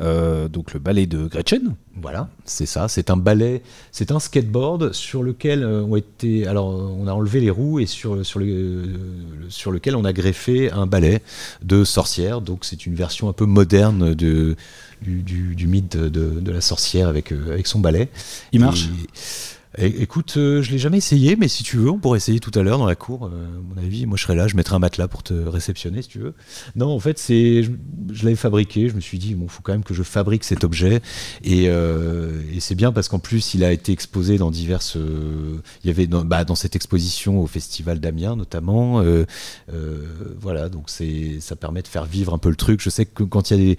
[0.00, 1.74] euh, donc le ballet de Gretchen.
[2.00, 6.68] Voilà, c'est ça, c'est un ballet, c'est un skateboard sur lequel euh, ont été, alors
[6.68, 8.84] on a enlevé les roues et sur, sur, le,
[9.48, 11.22] sur lequel on a greffé un ballet
[11.62, 14.56] de sorcières, donc c'est une version un peu moderne de,
[15.02, 18.08] du, mythe de, la sorcière avec, avec son ballet.
[18.52, 18.88] Il marche?
[19.78, 22.62] Écoute, euh, je l'ai jamais essayé, mais si tu veux, on pourrait essayer tout à
[22.62, 23.26] l'heure dans la cour.
[23.26, 26.02] Euh, à mon avis, moi je serais là, je mettrais un matelas pour te réceptionner
[26.02, 26.34] si tu veux.
[26.76, 27.70] Non, en fait, je,
[28.22, 28.88] l'avais fabriqué.
[28.88, 31.00] Je me suis dit, bon, faut quand même que je fabrique cet objet.
[31.42, 34.96] Et, euh, c'est bien parce qu'en plus, il a été exposé dans diverses.
[34.96, 39.02] il y avait dans, bah, dans, cette exposition au Festival d'Amiens notamment.
[40.40, 42.80] voilà, donc ça permet de faire vivre un peu le truc.
[42.82, 43.74] Je sais que quand il y a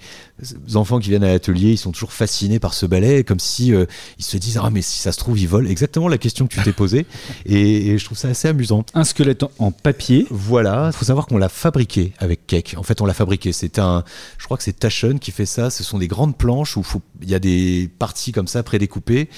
[0.66, 3.68] des enfants qui viennent à l'atelier, ils sont toujours fascinés par ce ballet, comme si
[3.68, 5.68] ils se disent, ah mais si ça se trouve, ils volent
[6.08, 7.06] la question que tu t'es posée
[7.46, 8.84] et, je trouve ça assez amusant.
[8.94, 10.26] Un squelette en papier.
[10.30, 12.74] Voilà, il faut savoir qu'on l'a fabriqué avec Cake.
[12.76, 13.52] En fait, on l'a fabriqué.
[13.52, 14.04] C'est un,
[14.38, 15.70] je crois que c'est Taschen qui fait ça.
[15.70, 16.84] Ce sont des grandes planches où
[17.22, 19.28] il y a des parties comme ça prédécoupées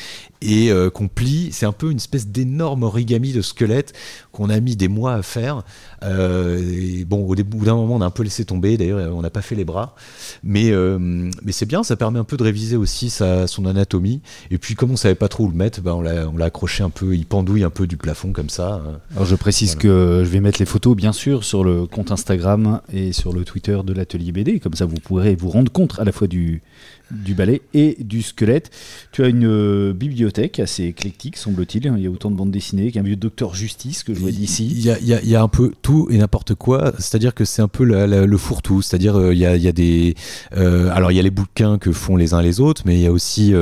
[0.41, 1.51] et euh, qu'on plie.
[1.53, 3.93] C'est un peu une espèce d'énorme origami de squelette
[4.33, 5.63] qu'on a mis des mois à faire.
[6.03, 8.77] Euh, et bon, au bout d'un moment, on a un peu laissé tomber.
[8.77, 9.95] D'ailleurs, on n'a pas fait les bras.
[10.43, 14.21] Mais, euh, mais c'est bien, ça permet un peu de réviser aussi sa, son anatomie.
[14.51, 16.91] Et puis, comme on savait pas trop où le mettre, ben, on l'a accroché un
[16.91, 18.83] peu, il pendouille un peu du plafond comme ça.
[19.15, 22.81] Alors, je précise que je vais mettre les photos, bien sûr, sur le compte Instagram
[22.93, 24.61] et sur le Twitter de l'atelier BD.
[24.61, 26.63] Comme ça, vous pourrez vous rendre compte à la fois du,
[27.11, 28.71] du ballet et du squelette.
[29.13, 31.93] Tu as une euh, bibliothèque assez éclectique, semble-t-il.
[31.97, 34.67] Il y a autant de bandes dessinées qu'un vieux docteur Justice que je vois d'ici.
[34.67, 36.93] Il y a, y a, un peu tout et n'importe quoi.
[36.99, 38.83] C'est-à-dire que c'est un peu le fourre-tout.
[38.83, 40.15] C'est-à-dire euh, il y, a, y, a, des.
[40.57, 43.03] Euh, alors il y a les bouquins que font les uns les autres, mais il
[43.03, 43.55] y a aussi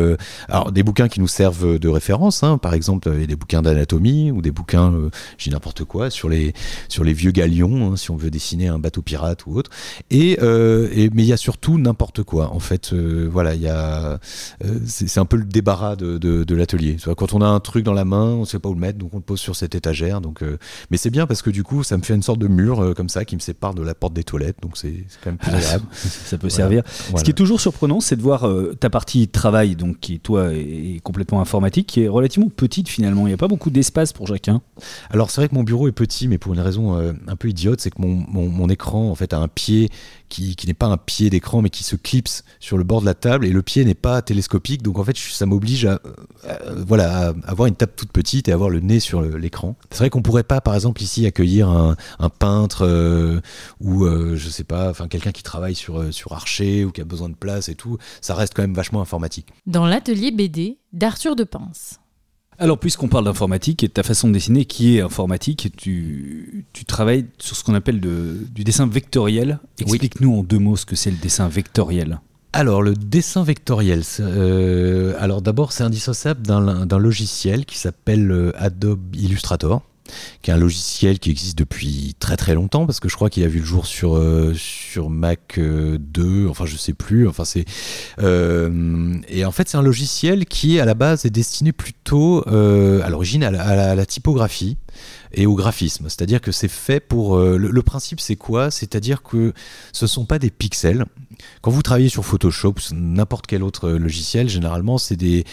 [0.48, 2.42] alors, des bouquins qui nous servent de référence.
[2.42, 2.58] Hein.
[2.64, 4.92] Par exemple, des bouquins d'anatomie ou des bouquins,
[5.38, 6.55] j'ai n'importe quoi, sur les,
[6.88, 9.70] sur les vieux galions, hein, si on veut dessiner un bateau pirate ou autre.
[10.11, 12.50] Et, et mais il y a surtout n'importe quoi.
[12.53, 14.18] En fait, voilà, il y a,
[14.64, 16.96] euh, c'est un peu le débarras de, de, l'atelier.
[17.16, 18.98] Quand on a un truc dans la main, on ne sait pas où le mettre,
[18.98, 20.20] donc on le pose sur cette étagère.
[20.20, 20.59] Donc, euh,
[20.90, 22.94] mais c'est bien parce que du coup, ça me fait une sorte de mur euh,
[22.94, 25.50] comme ça qui me sépare de la porte des toilettes, donc c'est quand même plus
[25.55, 25.85] agréable.
[25.92, 26.83] ça peut servir.
[27.16, 28.48] Ce qui est toujours surprenant, c'est de voir
[28.81, 33.26] ta partie travail, donc qui toi est complètement informatique, qui est relativement petite finalement.
[33.26, 34.62] Il n'y a pas beaucoup d'espace pour chacun.
[35.10, 37.80] Alors c'est vrai que mon bureau est petit, mais pour une raison un peu idiote,
[37.80, 39.90] c'est que mon, mon, mon, écran en fait a un pied
[40.28, 43.06] qui, qui n'est pas un pied d'écran, mais qui se clipse sur le bord de
[43.06, 44.82] la table et le pied n'est pas télescopique.
[44.82, 46.00] Donc en fait, ça m'oblige à,
[46.86, 49.76] voilà, à avoir une table toute petite et avoir le nez sur l'écran.
[49.90, 51.96] C'est vrai qu'on pourrait pas, par exemple, ici accueillir un,
[52.38, 53.40] peintre euh,
[53.80, 57.00] ou euh, je sais pas, enfin quelqu'un qui travaille sur, euh, sur Archer ou qui
[57.00, 57.98] a besoin de place et tout.
[58.20, 59.48] Ça reste quand même vachement informatique.
[59.66, 62.00] Dans l'atelier BD d'Arthur de Pince.
[62.58, 66.84] Alors, puisqu'on parle d'informatique et de ta façon de dessiner qui est informatique, tu, tu
[66.84, 69.58] travailles sur ce qu'on appelle du dessin vectoriel.
[69.78, 72.20] Explique-nous en deux mots ce que c'est le dessin vectoriel.
[72.52, 79.16] Alors, le dessin vectoriel, euh, alors d'abord, c'est indissociable d'un logiciel qui s'appelle euh, Adobe
[79.16, 79.82] Illustrator
[80.42, 83.42] qui est un logiciel qui existe depuis très très longtemps parce que je crois qu'il
[83.44, 87.64] a vu le jour sur euh, sur Mac 2 enfin je sais plus enfin c'est
[88.18, 93.44] et en fait c'est un logiciel qui à la base est destiné plutôt à l'origine
[93.44, 94.76] à, la typographie
[95.34, 96.04] et au graphisme.
[96.08, 97.36] C'est-à-dire que c'est fait pour...
[97.36, 98.70] Euh, le, principe, c'est quoi?
[98.70, 99.52] C'est-à-dire que
[99.92, 101.04] ce ne sont pas des pixels.
[101.60, 105.44] Quand vous travaillez sur Photoshop, n'importe quel autre logiciel, généralement, c'est des...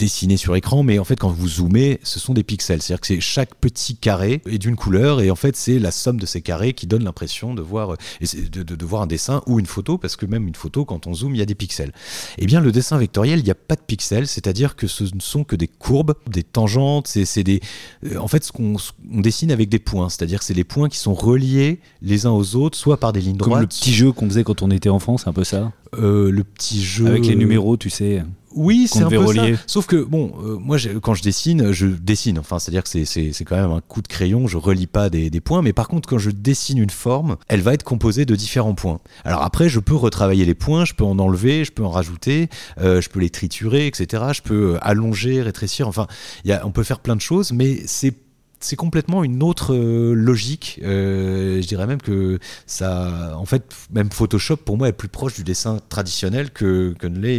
[0.00, 2.80] dessinez sur écran, mais en fait, quand vous zoomez, ce sont des pixels.
[2.80, 6.18] C'est-à-dire que c'est chaque petit carré est d'une couleur, et en fait, c'est la somme
[6.18, 9.66] de ces carrés qui donne l'impression de voir, de, de, voir un dessin ou une
[9.66, 11.92] photo, parce que même une photo, quand on zoome, il y a des pixels.
[12.38, 15.20] Eh bien, le dessin vectoriel, il n'y a pas de pixels, c'est-à-dire que ce ne
[15.20, 17.60] sont que des courbes, des tangentes, c'est des...
[18.06, 21.14] Euh, en fait, qu'on dessine avec des points, c'est-à-dire que c'est les points qui sont
[21.14, 23.52] reliés les uns aux autres, soit par des lignes droites.
[23.52, 25.72] Comme le petit jeu qu'on faisait quand on était enfant, c'est un peu ça?
[25.94, 27.06] Euh, Le petit jeu.
[27.06, 28.22] Avec les numéros, tu sais.
[28.52, 29.56] Oui, c'est un peu relier.
[29.56, 29.62] ça.
[29.66, 32.38] Sauf que, bon, euh, moi, quand je dessine, je dessine.
[32.38, 35.40] Enfin, c'est-à-dire que c'est quand même un coup de crayon, je relie pas des, des,
[35.40, 35.62] points.
[35.62, 39.00] Mais par contre, quand je dessine une forme, elle va être composée de différents points.
[39.24, 42.48] Alors après, je peux retravailler les points, je peux en enlever, je peux en rajouter,
[42.80, 44.24] euh, je peux les triturer, etc.
[44.34, 45.88] Je peux allonger, rétrécir.
[45.88, 46.06] Enfin,
[46.44, 48.14] y a, on peut faire plein de choses, mais c'est
[48.60, 50.80] c'est complètement une autre euh, logique.
[50.82, 55.34] Euh, je dirais même que ça, en fait, même Photoshop pour moi est plus proche
[55.34, 56.94] du dessin traditionnel que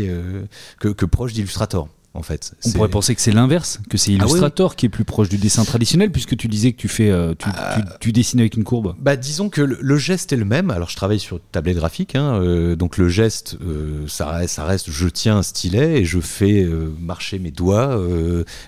[0.09, 2.53] euh, proche d'Illustrator en fait.
[2.65, 5.37] On pourrait penser que c'est l'inverse, que c'est ah Illustrator qui est plus proche du
[5.37, 7.77] dessin traditionnel, puisque tu disais que tu fais, euh, ah.
[8.01, 8.95] tu, dessines avec une courbe.
[8.99, 10.71] Bah, disons que le, geste est le même.
[10.71, 14.65] Alors, je travaille sur tablette graphique, hein, euh, donc le geste, euh, ça, reste, ça
[14.65, 16.67] reste, je tiens un stylet et je fais
[16.99, 17.99] marcher mes doigts.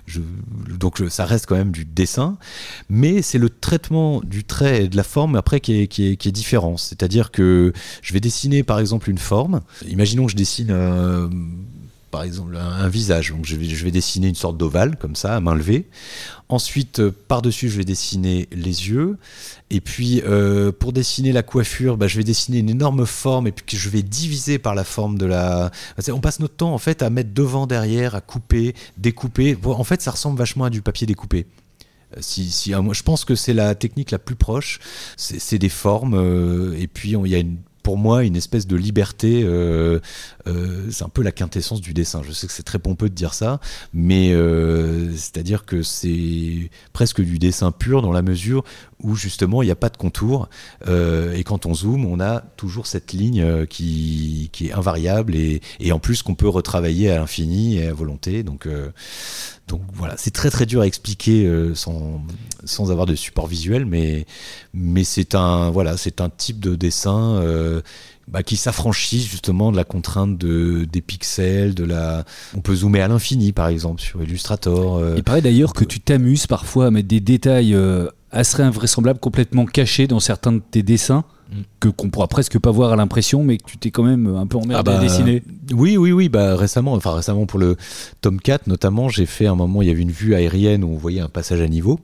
[0.06, 0.22] Je,
[0.80, 2.38] donc, ça reste quand même du dessin,
[2.90, 6.16] mais c'est le traitement du trait et de la forme après qui est, qui est,
[6.16, 6.78] qui est différent.
[6.78, 9.62] C'est-à-dire que je vais dessiner, par exemple, une forme.
[9.88, 10.72] Imaginons que je dessine
[12.14, 13.32] par exemple un, visage.
[13.32, 15.90] Donc je vais, dessiner une sorte d'ovale comme ça, à main levée.
[16.48, 19.18] Ensuite, euh, par-dessus, je vais dessiner les yeux.
[19.72, 23.52] Et puis, euh, pour dessiner la coiffure, bah, je vais dessiner une énorme forme et
[23.52, 25.72] puis je vais diviser par la forme de la.
[26.08, 29.58] On passe notre temps en fait à mettre devant, derrière, à couper, découper.
[29.66, 31.48] En fait, ça ressemble vachement à du papier découpé.
[32.16, 34.80] Euh, si, si, je pense que c'est la technique la plus proche.
[35.18, 36.14] C'est des formes
[36.78, 39.44] et puis il y a une pour moi une espèce de liberté.
[39.44, 40.00] Euh,
[40.48, 42.22] euh, c'est un peu la quintessence du dessin.
[42.26, 43.60] Je sais que c'est très pompeux de dire ça,
[43.94, 48.64] mais euh, c'est-à-dire que c'est presque du dessin pur dans la mesure
[49.04, 50.50] où justement il n'y a pas de contour
[50.88, 55.92] et quand on zoome, on a toujours cette ligne qui, qui est invariable et, et
[55.92, 58.44] en plus qu'on peut retravailler à l'infini et à volonté.
[58.44, 58.68] Donc
[59.68, 62.22] donc voilà, c'est très très dur à expliquer sans,
[62.64, 64.26] sans avoir de support visuel, mais,
[64.74, 67.82] mais c'est un, voilà, un type de dessin euh,
[68.28, 72.26] bah, qui s'affranchit justement de la contrainte de, des pixels, de la...
[72.56, 74.98] On peut zoomer à l'infini par exemple sur Illustrator.
[74.98, 75.14] Euh.
[75.18, 79.66] Il paraît d'ailleurs que tu t'amuses parfois à mettre des détails euh, assez invraisemblables, complètement
[79.66, 81.56] cachés dans certains de tes dessins mm.
[81.80, 84.48] que qu'on pourra presque pas voir à l'impression, mais que tu t'es quand même un
[84.48, 85.44] peu emmerdé ah bah, à dessiner.
[85.74, 86.30] Oui, oui, oui.
[86.30, 87.78] Bah récemment, enfin récemment pour le
[88.22, 90.98] Tom 4 notamment, j'ai fait un moment, il y avait une vue aérienne où on
[90.98, 92.00] voyait un passage à niveau.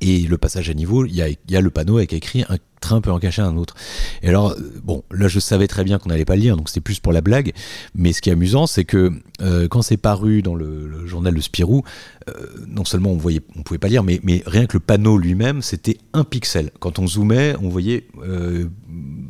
[0.00, 3.12] Et le passage à niveau, il y a, le panneau avec écrit un train peut
[3.12, 3.74] en cacher un autre.
[4.22, 6.80] Et alors, bon, là je savais très bien qu'on n'allait pas le lire, donc c'était
[6.80, 7.52] plus pour la blague.
[7.94, 9.12] Mais ce qui est amusant, c'est que
[9.42, 11.82] euh, quand c'est paru dans le, journal de Spirou,
[12.28, 12.32] euh,
[12.66, 15.98] non seulement on voyait, on pouvait pas lire, mais, rien que le panneau lui-même, c'était
[16.12, 16.70] un pixel.
[16.78, 18.68] Quand on zoomait, on voyait, euh,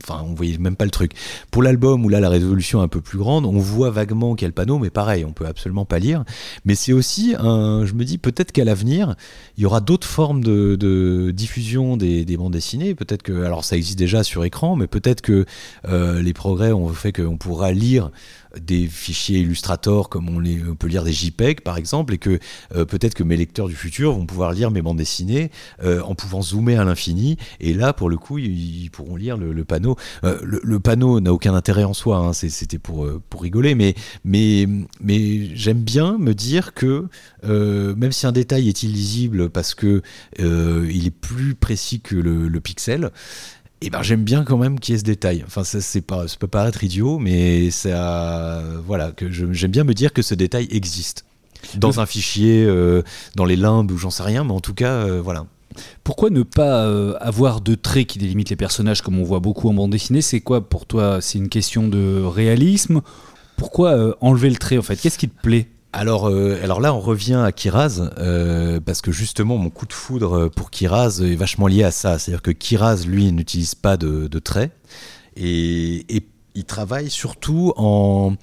[0.03, 1.13] enfin, on voyait même pas le truc.
[1.51, 4.53] Pour l'album où là la résolution est un peu plus grande, on voit vaguement le
[4.53, 6.25] panneau, mais pareil, on peut absolument pas lire.
[6.65, 9.15] Mais c'est aussi un, je me dis peut-être qu'à l'avenir,
[9.57, 12.95] il y aura d'autres formes de, diffusion des, des bandes dessinées.
[12.95, 15.45] Peut-être que alors ça existe déjà sur écran, mais peut-être que
[15.89, 18.11] euh, les progrès ont fait qu'on pourra lire
[18.59, 22.39] des fichiers Illustrator comme on, peut lire des JPEG par exemple, et que
[22.75, 25.51] euh, peut-être que mes lecteurs du futur vont pouvoir lire mes bandes dessinées
[25.83, 29.65] euh, en pouvant zoomer à l'infini, et là pour le coup ils, pourront lire le,
[29.65, 29.97] panneau.
[30.23, 33.07] Le, panneau n'a aucun intérêt en soi, hein, c'était pour,
[33.39, 34.67] rigoler, mais, mais,
[35.01, 37.07] mais j'aime bien me dire que
[37.45, 40.03] même si un détail est illisible parce que
[40.39, 43.11] il est plus précis que le pixel,
[43.83, 45.43] et eh ben j'aime bien quand même qu'il y ait ce détail.
[45.47, 49.95] Enfin, ça, c'est pas, ça peut paraître idiot, mais ça, voilà, que j'aime bien me
[49.95, 51.25] dire que ce détail existe.
[51.77, 53.03] Dans un fichier, euh,
[53.37, 55.47] dans les limbes ou j'en sais rien, mais en tout cas, euh, voilà.
[56.05, 59.71] Pourquoi ne pas euh, avoir de traits qui délimitent les personnages comme on voit beaucoup
[59.71, 60.21] en bande dessinée?
[60.21, 61.23] C'est quoi pour toi?
[61.23, 63.01] C'est une question de réalisme?
[63.57, 64.97] Pourquoi enlever le trait en fait?
[64.97, 65.69] Qu'est-ce qui te plaît?
[65.93, 69.93] Alors, euh, alors là, on revient à Kiraz, euh, parce que justement, mon coup de
[69.93, 72.19] foudre pour Kiraz est vachement lié à ça.
[72.19, 74.71] C'est-à-dire que Kiraz, lui, n'utilise pas de, traits,
[75.37, 76.07] et,
[76.57, 78.35] il travaille surtout en,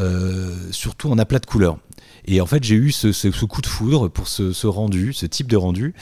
[0.00, 1.78] euh, surtout en aplat de couleurs.
[2.26, 5.56] Et en fait, j'ai eu ce, coup de foudre pour ce, rendu, ce type de
[5.56, 5.94] rendu,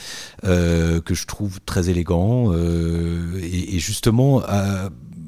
[0.43, 2.53] que je trouve très élégant.
[2.53, 4.41] et, justement,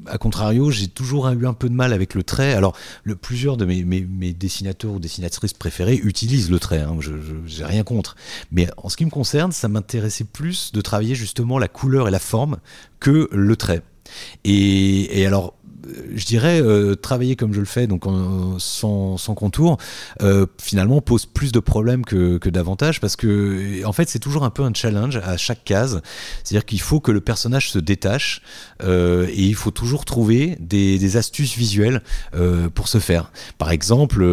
[0.08, 2.54] à, contrario, j'ai toujours eu un peu de mal avec le trait.
[2.54, 2.76] Alors,
[3.20, 6.80] plusieurs de mes, dessinateurs ou dessinatrices préférés utilisent le trait.
[6.80, 8.16] Hein, je n'ai rien contre.
[8.50, 12.10] Mais en ce qui me concerne, ça m'intéressait plus de travailler justement la couleur et
[12.10, 12.58] la forme
[13.00, 13.82] que le trait.
[14.44, 15.54] Et alors,
[16.14, 18.04] je dirais, euh, travailler comme je le fais, donc
[18.58, 19.78] sans, contour,
[20.22, 24.50] euh, finalement pose plus de problèmes que, d'avantages parce que, en fait, c'est toujours un
[24.50, 26.00] peu un challenge à chaque case.
[26.42, 28.42] C'est-à-dire qu'il faut que le personnage se détache
[28.82, 32.02] euh, et il faut toujours trouver des, des astuces visuelles
[32.74, 33.32] pour ce faire.
[33.58, 34.24] Par exemple,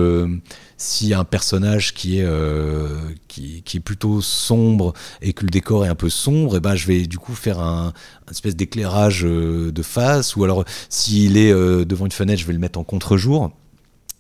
[0.78, 2.88] si un personnage qui est, euh,
[3.28, 6.76] qui, est plutôt sombre et que le décor est un peu sombre, et eh ben
[6.76, 7.94] je vais du coup faire un,
[8.30, 12.54] espèce d'éclairage euh, de face, ou alors s'il est euh, devant une fenêtre, je vais
[12.54, 13.52] le mettre en contre-jour.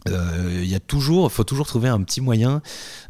[0.05, 2.61] Il y a toujours, faut toujours trouver un petit moyen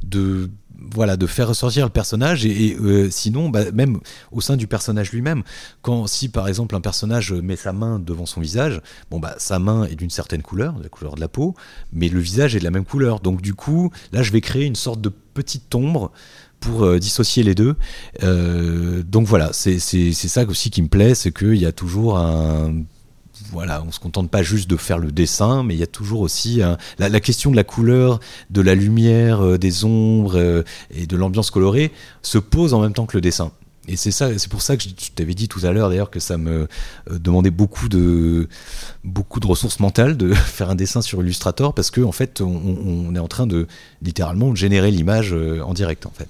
[0.03, 0.51] de
[0.91, 3.99] voilà, de faire ressortir le personnage et, euh, sinon, bah, même
[4.31, 5.43] au sein du personnage lui-même,
[5.81, 9.59] quand si par exemple un personnage met sa main devant son visage, bon bah sa
[9.59, 11.55] main est d'une certaine couleur, la couleur de la peau,
[11.91, 13.19] mais le visage est de la même couleur.
[13.19, 16.11] Donc du coup, là je vais créer une sorte de petite ombre
[16.59, 17.75] pour euh, dissocier les deux.
[18.23, 22.73] Euh, donc voilà, c'est ça aussi qui me plaît, c'est qu'il y a toujours un
[23.53, 26.21] voilà, on se contente pas juste de faire le dessin, mais il y a toujours
[26.21, 26.61] aussi
[26.97, 30.63] la, question de la couleur, de la lumière, euh, des ombres euh,
[30.93, 31.91] et de l'ambiance colorée
[32.23, 33.51] se pose en même temps que le dessin.
[33.87, 36.19] Et c'est ça, c'est pour ça que je, t'avais dit tout à l'heure d'ailleurs que
[36.19, 36.67] ça me
[37.11, 38.47] euh, demandait beaucoup de
[39.03, 43.13] beaucoup de ressources mentales de faire un dessin sur Illustrator parce que en fait on,
[43.13, 43.67] est en train de
[44.01, 46.27] littéralement générer l'image en direct en fait.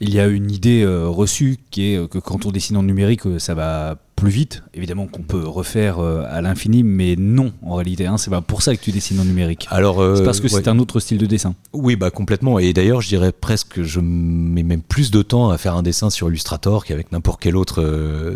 [0.00, 3.54] Il y a une idée reçue qui est que quand on dessine en numérique, ça
[3.54, 8.06] va plus vite, évidemment qu'on peut refaire euh, à l'infini, mais non, en réalité.
[8.06, 9.66] Hein, c'est pas pour ça que tu dessines en numérique.
[9.70, 11.54] Alors, c'est parce que c'est un autre style de dessin.
[11.72, 12.58] Oui, bah complètement.
[12.58, 15.82] Et d'ailleurs, je dirais presque que je mets même plus de temps à faire un
[15.82, 17.82] dessin sur Illustrator qu'avec n'importe quelle autre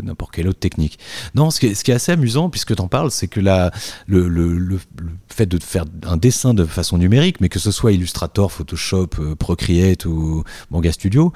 [0.03, 0.99] n'importe quelle autre technique.
[1.35, 3.41] Non, ce qui est, ce qui est assez amusant, puisque tu en parles, c'est que
[3.41, 3.71] la,
[4.07, 4.79] le, le, le,
[5.29, 10.05] fait de faire un dessin de façon numérique, mais que ce soit Illustrator, Photoshop, Procreate
[10.07, 11.33] ou Manga Studio,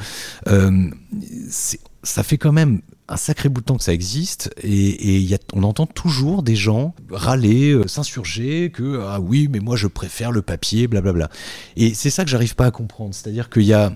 [2.03, 5.39] ça fait quand même un sacré bout de temps que ça existe et, y a,
[5.53, 10.31] on entend toujours des gens râler, euh, s'insurger que ah oui mais moi je préfère
[10.31, 11.29] le papier, blablabla.
[11.77, 13.93] Et c'est ça que j'arrive pas à comprendre, c'est-à-dire qu'il y a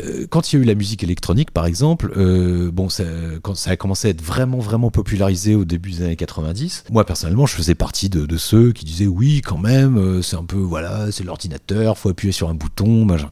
[0.00, 3.04] euh, quand il y a eu la musique électronique par exemple, euh, bon ça,
[3.42, 7.06] quand ça a commencé à être vraiment vraiment popularisé au début des années 90, moi
[7.06, 10.58] personnellement je faisais partie de, de ceux qui disaient oui quand même c'est un peu
[10.58, 13.30] voilà c'est l'ordinateur, faut appuyer sur un bouton, machin.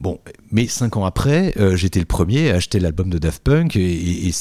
[0.00, 3.76] Bon, mais cinq ans après, euh, j'étais le premier à acheter l'album de Daft Punk
[3.76, 4.32] et,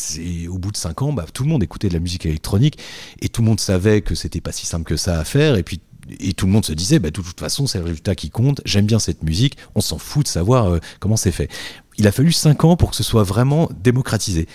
[0.50, 2.80] au bout de cinq ans, bah, tout le monde écoutait de la musique électronique
[3.22, 5.63] et tout le monde savait que c'était pas si simple que ça à faire et
[5.63, 5.82] puis
[6.20, 8.60] et tout le monde se disait, bah, de toute façon, c'est le résultat qui compte.
[8.66, 9.58] J'aime bien cette musique.
[9.74, 11.50] On s'en fout de savoir euh, comment c'est fait.
[11.98, 14.48] Il a fallu cinq ans pour que ce soit vraiment démocratisé.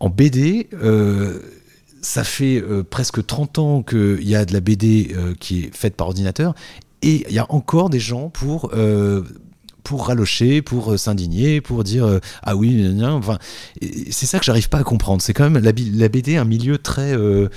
[0.00, 1.38] En BD, euh,
[2.00, 6.08] ça fait presque 30 ans qu'il y a de la BD qui est faite par
[6.08, 6.52] ordinateur
[7.02, 8.72] et il y a encore des gens pour
[9.82, 13.38] pour ralocher, pour euh, s'indigner, pour dire euh, ah oui, enfin,
[14.10, 15.22] c'est ça que j'arrive pas à comprendre.
[15.22, 17.48] C'est quand même la, BD un milieu très euh,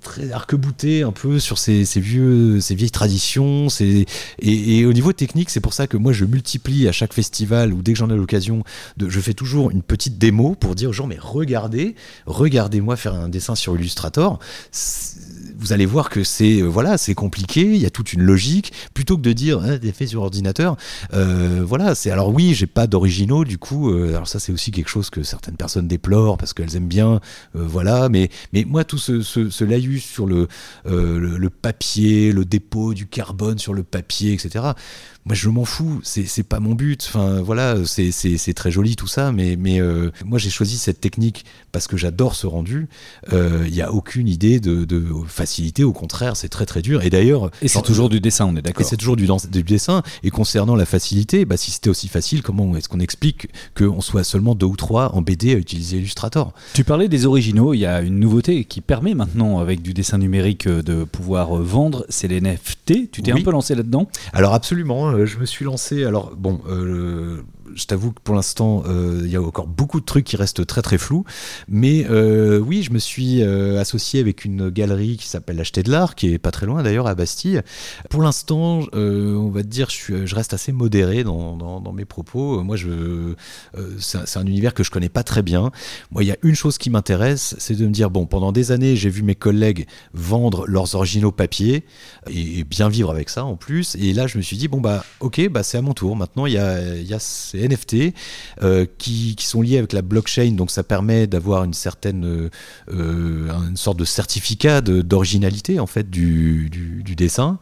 [0.00, 3.68] très arc-bouté un peu sur ces, vieux, ces vieilles traditions.
[3.80, 4.06] Et,
[4.40, 7.82] et, au niveau technique, c'est pour ça que moi je multiplie à chaque festival ou
[7.82, 8.64] dès que j'en ai l'occasion,
[9.00, 11.94] je fais toujours une petite démo pour dire aux gens mais regardez,
[12.26, 14.38] regardez-moi faire un dessin sur Illustrator
[15.62, 18.72] vous allez voir que c'est euh, voilà, c'est compliqué, il y a toute une logique.
[18.94, 20.76] Plutôt que de dire hein, des faits sur ordinateur,
[21.14, 23.90] euh, voilà, c'est alors oui, j'ai pas d'originaux du coup.
[23.90, 27.20] Euh, alors ça, c'est aussi quelque chose que certaines personnes déplorent parce qu'elles aiment bien,
[27.54, 28.08] voilà.
[28.08, 28.28] Mais
[28.66, 30.48] moi, tout ce, laïus sur le,
[31.48, 34.72] papier, le dépôt du carbone sur le papier, etc
[35.24, 37.04] moi je m'en fous, c'est pas mon but.
[37.08, 41.44] Enfin voilà, c'est très joli tout ça, mais, mais euh, moi j'ai choisi cette technique
[41.70, 42.88] parce que j'adore ce rendu.
[43.32, 47.02] Euh, il n'y a aucune idée de, de, facilité, au contraire, c'est très très dur.
[47.02, 47.50] Et d'ailleurs.
[47.62, 48.84] Et c'est toujours du dessin, on est d'accord.
[48.84, 50.02] c'est toujours du, du, dessin.
[50.22, 54.24] Et concernant la facilité, bah, si c'était aussi facile, comment est-ce qu'on explique qu'on soit
[54.24, 56.52] seulement deux ou trois en BD à utiliser Illustrator?
[56.74, 60.18] Tu parlais des originaux, il y a une nouveauté qui permet maintenant, avec du dessin
[60.18, 63.10] numérique, euh, de pouvoir vendre, c'est les NFT.
[63.10, 64.08] Tu t'es un peu lancé là-dedans?
[64.32, 65.11] Alors absolument.
[65.12, 66.04] Euh, je me suis lancé.
[66.04, 67.42] Alors, bon, euh,
[67.74, 70.66] je t'avoue que pour l'instant, euh, il y a encore beaucoup de trucs qui restent
[70.66, 71.24] très très flous.
[71.68, 75.90] Mais euh, oui, je me suis euh, associé avec une galerie qui s'appelle Acheter de
[75.90, 77.62] l'Art, qui est pas très loin d'ailleurs à Bastille.
[78.10, 82.62] Pour l'instant, on va te dire, je, reste assez modéré dans, mes propos.
[82.62, 83.34] Moi, je,
[83.98, 85.70] c'est un, univers que je connais pas très bien.
[86.10, 88.72] Moi, il y a une chose qui m'intéresse, c'est de me dire, bon, pendant des
[88.72, 91.84] années, j'ai vu mes collègues vendre leurs originaux papier
[92.30, 93.96] et, bien vivre avec ça en plus.
[93.96, 96.16] Et là, je me suis dit, bon, bah, ok, bah, c'est à mon tour.
[96.16, 97.06] Maintenant, il y a, il
[97.66, 98.14] NFT
[98.62, 102.50] euh, qui, sont liés avec la blockchain, donc ça permet d'avoir une certaine euh,
[102.92, 106.70] euh, une sorte de certificat d'originalité en fait du,
[107.16, 107.58] dessin.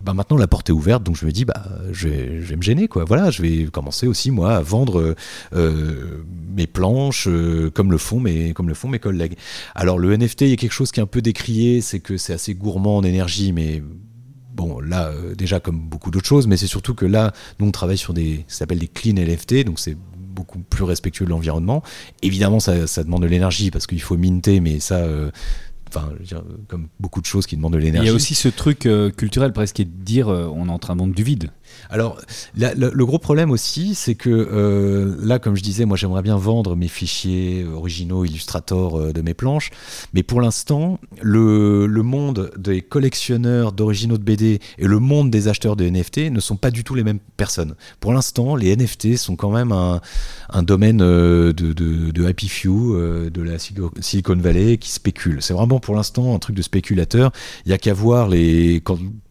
[0.00, 2.88] Ben maintenant la porte est ouverte, donc je me dis bah je vais, me gêner
[2.88, 3.04] quoi.
[3.04, 5.14] Voilà, je vais commencer aussi moi à vendre
[5.52, 7.28] mes planches
[7.74, 9.36] comme le font mes comme le font mes collègues.
[9.74, 12.16] Alors le NFT, il y a quelque chose qui est un peu décrié, c'est que
[12.16, 13.82] c'est assez gourmand en énergie, mais
[14.58, 17.70] Bon, là, euh, déjà comme beaucoup d'autres choses, mais c'est surtout que là, nous, on
[17.70, 21.84] travaille sur des, ça s'appelle des clean LFT, donc c'est beaucoup plus respectueux de l'environnement.
[22.22, 25.30] Évidemment, ça, demande de l'énergie parce qu'il faut minter, mais ça, euh,
[25.86, 26.10] enfin,
[26.66, 28.08] comme beaucoup de choses qui demandent de l'énergie.
[28.08, 30.72] Il y a aussi ce truc euh, culturel presque qui est de dire on est
[30.72, 31.52] en train de vendre du vide.
[31.90, 32.18] Alors,
[32.56, 36.76] le, gros problème aussi, c'est que euh, là, comme je disais, moi j'aimerais bien vendre
[36.76, 39.70] mes fichiers originaux Illustrator euh, de mes planches,
[40.12, 45.76] mais pour l'instant, le, monde des collectionneurs d'originaux de BD et le monde des acheteurs
[45.76, 47.74] de NFT ne sont pas du tout les mêmes personnes.
[48.00, 52.94] Pour l'instant, les NFT sont quand même un, domaine euh, de, de, Happy Few,
[53.30, 55.42] de la Silicon Valley qui spécule.
[55.42, 57.32] C'est vraiment pour l'instant un truc de spéculateur.
[57.64, 58.82] Il n'y a qu'à voir les.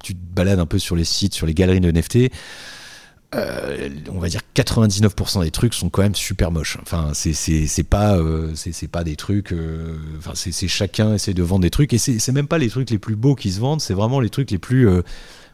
[0.07, 2.31] Tu te balades un peu sur les sites, sur les galeries de NFT,
[3.35, 6.77] euh, on va dire 99% des trucs sont quand même super moches.
[6.81, 9.51] Enfin, c'est pas euh, c'est pas des trucs.
[9.51, 12.89] Euh, enfin, c'est chacun essaie de vendre des trucs et c'est même pas les trucs
[12.89, 13.81] les plus beaux qui se vendent.
[13.81, 14.87] C'est vraiment les trucs les plus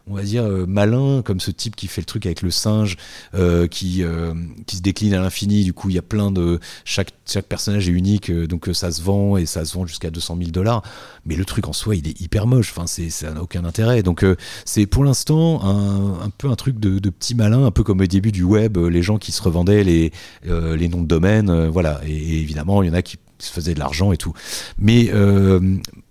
[0.07, 2.97] on va dire, euh, malin, comme ce type qui fait le truc avec le singe,
[3.35, 4.33] euh, qui, euh,
[4.67, 5.63] qui se décline à l'infini.
[5.63, 6.59] Du coup, il y a plein de.
[6.83, 10.37] Chaque, chaque personnage est unique, donc ça se vend et ça se vend jusqu'à 200
[10.37, 10.83] 000 dollars.
[11.25, 12.71] Mais le truc en soi, il est hyper moche.
[12.75, 14.03] Enfin, c'est, ça n'a aucun intérêt.
[14.03, 14.25] Donc,
[14.65, 18.05] c'est pour l'instant un, un, peu un truc de, petit malin, un peu comme au
[18.05, 20.11] début du web, les gens qui se revendaient les,
[20.43, 21.67] les noms de domaine.
[21.67, 22.01] voilà.
[22.05, 24.33] Et, et, évidemment, il y en a qui se faisait de l'argent et tout.
[24.77, 25.59] Mais euh,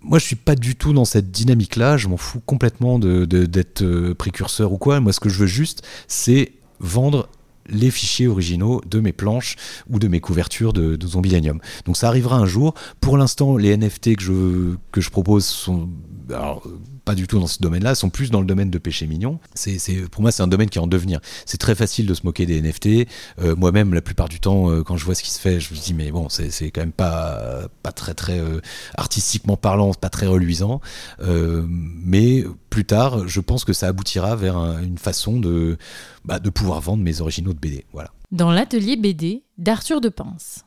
[0.01, 1.97] moi, je suis pas du tout dans cette dynamique-là.
[1.97, 4.99] Je m'en fous complètement de, d'être euh, précurseur ou quoi.
[4.99, 7.29] Moi, ce que je veux juste, c'est vendre
[7.69, 9.55] les fichiers originaux de mes planches
[9.89, 11.07] ou de mes couvertures de, de.
[11.85, 12.73] Donc ça arrivera un jour.
[12.99, 15.89] Pour l'instant, les NFT que je, que je propose sont
[16.29, 16.63] alors,
[17.05, 19.39] pas du tout dans ce domaine-là, sont plus dans le domaine de péché mignon.
[19.55, 19.77] C'est,
[20.09, 21.19] pour moi, c'est un domaine qui est en devenir.
[21.45, 23.07] C'est très facile de se moquer des NFT.
[23.39, 25.73] Euh, moi-même, la plupart du temps, euh, quand je vois ce qui se fait, je
[25.73, 28.61] me dis, mais bon, c'est, quand même pas, très, très euh,
[28.95, 30.81] artistiquement parlant, pas très reluisant.
[31.19, 35.77] mais plus tard, je pense que ça aboutira vers une façon de,
[36.25, 37.85] bah, de pouvoir vendre mes originaux de BD.
[37.93, 38.11] Voilà.
[38.31, 40.65] Dans l'atelier BD d'Arthur de Pince.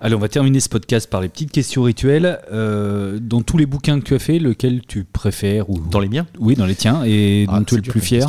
[0.00, 2.40] Allez, on va terminer ce podcast par les petites questions rituelles.
[2.52, 5.78] Euh, dans tous les bouquins que tu as fait, lequel tu préfères ou...
[5.78, 7.04] Dans les miens Oui, dans les tiens.
[7.04, 8.26] Et ah, dont tu es le plus fier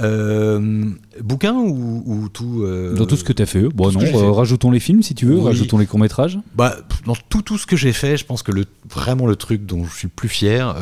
[0.00, 0.90] euh,
[1.22, 3.62] Bouquin ou, tout euh, Dans tout ce que tu as fait.
[3.68, 6.38] Bon, non, rajoutons les films si tu veux, rajoutons les courts-métrages.
[6.54, 6.76] Bah,
[7.06, 9.84] dans tout, tout ce que j'ai fait, je pense que le, vraiment le truc dont
[9.84, 10.76] je suis le plus fier,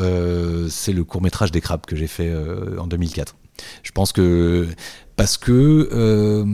[0.69, 2.33] c'est le court-métrage des crabes que j'ai fait
[2.77, 3.35] en 2004.
[3.83, 4.67] Je pense que
[5.15, 6.45] parce que euh,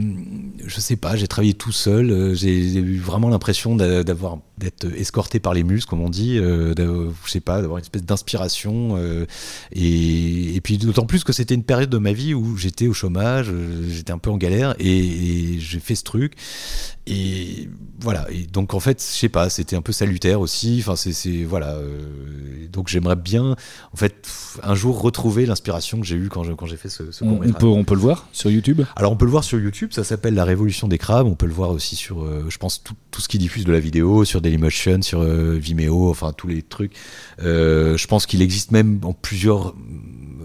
[0.68, 5.38] je sais pas, j'ai travaillé tout seul, euh, j'ai eu vraiment l'impression d'avoir d'être escorté
[5.38, 6.74] par les muses, comme on dit, euh,
[7.24, 9.24] je sais pas, d'avoir une espèce d'inspiration, euh,
[9.72, 13.52] et, puis d'autant plus que c'était une période de ma vie où j'étais au chômage,
[13.88, 16.34] j'étais un peu en galère, et, j'ai fait ce truc,
[17.06, 17.68] et
[18.00, 21.44] voilà, et donc en fait, je sais pas, c'était un peu salutaire aussi, enfin c'est
[21.44, 21.78] voilà,
[22.72, 23.56] donc j'aimerais bien,
[23.92, 24.28] en fait,
[24.62, 27.84] un jour retrouver l'inspiration que j'ai eue quand j'ai fait ce, ce on, peut, on
[27.84, 30.44] peut le voir sur YouTube Alors on peut le voir sur YouTube, ça s'appelle La
[30.44, 31.26] Révolution des crabes.
[31.26, 33.72] On peut le voir aussi sur, euh, je pense, tout, tout, ce qui diffuse de
[33.72, 36.92] la vidéo, sur Dailymotion, sur euh, Vimeo, enfin tous les trucs.
[37.42, 39.74] Euh, je pense qu'il existe même en plusieurs.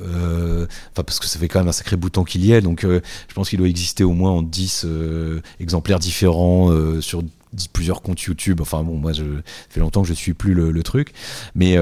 [0.04, 3.34] Enfin, parce que ça fait quand même un sacré bouton qu'il y ait, donc je
[3.34, 4.86] pense qu'il doit exister au moins en 10
[5.62, 7.24] exemplaires différents sur
[7.72, 8.60] plusieurs comptes YouTube.
[8.60, 11.14] Enfin bon, moi, je, ça fait longtemps que je suis plus le, le truc,
[11.56, 11.78] mais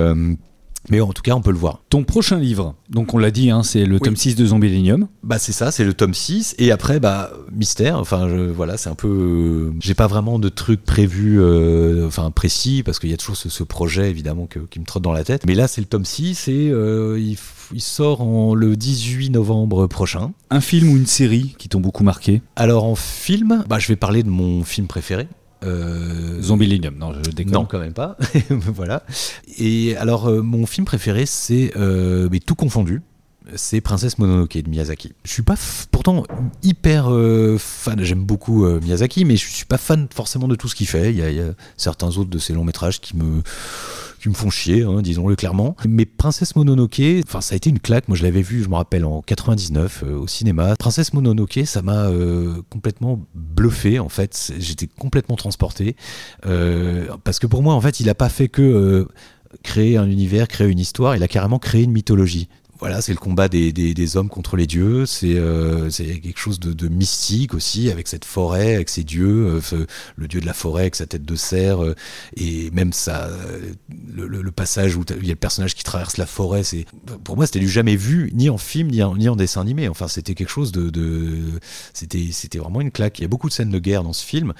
[0.90, 1.84] mais en tout cas, on peut le voir.
[1.90, 5.08] Ton prochain livre, donc on l'a dit, hein, c'est le tome 6 de Zombielenium.
[5.24, 6.56] Bah c'est ça, c'est le tome 6.
[6.58, 9.08] Et après, bah, mystère, enfin je, voilà, c'est un peu...
[9.08, 13.38] Euh, j'ai pas vraiment de trucs prévus, euh, enfin précis, parce qu'il y a toujours
[13.38, 15.46] ce, projet évidemment qui me trotte dans la tête.
[15.46, 17.38] Mais là, c'est le tome 6 et euh, il,
[17.74, 20.32] il, sort en, le 18 novembre prochain.
[20.50, 22.42] Un film ou une série qui t'ont beaucoup marqué?
[22.56, 25.28] Alors en film, bah, je vais parler de mon film préféré,
[25.64, 27.54] euh, non, je déconne.
[27.54, 28.18] Non, quand même pas.
[28.50, 29.04] voilà.
[29.58, 33.02] Et alors, euh, mon film préféré, c'est euh, mais tout confondu.
[33.56, 35.14] C'est Princesse Mononoke de Miyazaki.
[35.26, 35.56] Je suis pas
[35.90, 36.24] pourtant
[36.62, 38.02] hyper euh, fan.
[38.04, 41.12] J'aime beaucoup Miyazaki, mais je suis pas fan forcément de tout ce qu'il fait.
[41.12, 43.42] Il y, a, certains autres de ses longs métrages qui me
[44.22, 45.76] qui me font chier, hein, disons-le clairement.
[45.88, 48.08] Mais Princesse Mononoke, enfin ça a été une claque.
[48.08, 50.76] Moi je l'avais vu, je me rappelle, en 99 euh, au cinéma.
[50.76, 54.54] Princesse Mononoke, ça m'a euh, complètement bluffé en fait.
[54.60, 55.96] J'étais complètement transporté
[56.46, 59.08] euh, parce que pour moi en fait il a pas fait que
[59.64, 62.48] créer un univers, créer une histoire, il a carrément créé une mythologie
[62.82, 65.06] voilà, c'est le combat des, hommes contre les dieux.
[65.06, 70.28] C'est euh, quelque chose de, mystique aussi, avec cette forêt, avec ces dieux, euh, le
[70.28, 71.96] dieu de la forêt avec sa tête de cerf, euh,
[72.36, 73.30] et même ça,
[74.12, 76.64] le, passage où il y a le personnage qui traverse la forêt.
[76.64, 76.86] C'est
[77.24, 79.88] pour moi, c'était du jamais vu, ni en film, ni en, dessin animé.
[79.88, 81.38] Enfin, c'était quelque chose de, de
[81.94, 83.20] c'était vraiment une claque.
[83.20, 84.54] Il y a beaucoup de scènes de guerre dans ce film,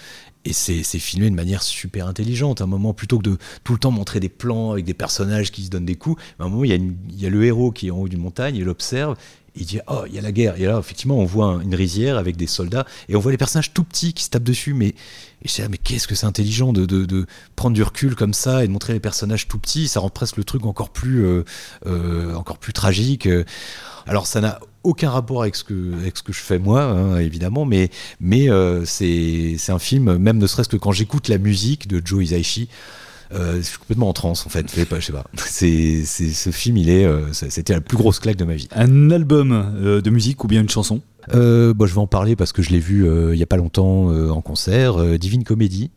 [0.44, 2.62] et c'est filmé de manière super intelligente.
[2.62, 5.52] À un moment, plutôt que de tout le temps montrer des plans avec des personnages
[5.52, 6.72] qui se donnent des coups, à un moment, il
[7.16, 9.16] y a, le héros qui est en haut d'une montagne, il observe,
[9.56, 10.60] il dit Oh, il y a la guerre.
[10.60, 13.72] Et là, effectivement, on voit une rizière avec des soldats, et on voit les personnages
[13.72, 14.74] tout petits qui se tapent dessus.
[14.74, 14.96] Mais,
[15.46, 17.26] je mais qu'est-ce que c'est intelligent de,
[17.56, 20.38] prendre du recul comme ça et de montrer les personnages tout petits Ça rend presque
[20.38, 21.44] le truc encore plus, euh,
[21.86, 23.30] euh, encore plus tragique.
[24.08, 27.18] Alors, ça n'a aucun rapport avec ce que, avec ce que je fais moi, hein,
[27.20, 31.88] évidemment, mais, mais euh, c'est un film, même ne serait-ce que quand j'écoute la musique
[31.88, 32.70] de Joe Hisaishi,
[33.34, 34.70] euh, je suis complètement en transe en fait.
[34.70, 35.26] Je sais pas, je sais pas.
[35.38, 38.68] C'est, ce film, il est, euh, c'était la plus grosse claque de ma vie.
[38.72, 41.02] Un album de musique ou bien une chanson?
[41.34, 43.58] Euh, bah, Je vais en parler parce que je l'ai vu il y a pas
[43.58, 45.18] longtemps en concert.
[45.18, 45.92] Divine Comedy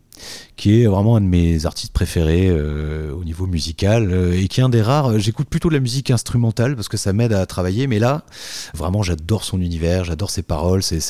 [0.57, 4.61] qui est vraiment un de mes artistes préférés euh, au niveau musical euh, et qui
[4.61, 5.19] est un des rares.
[5.19, 8.25] J'écoute plutôt de la musique instrumentale parce que ça m'aide à travailler, mais là,
[8.73, 10.83] vraiment, j'adore son univers, j'adore ses paroles.
[10.83, 11.01] C'est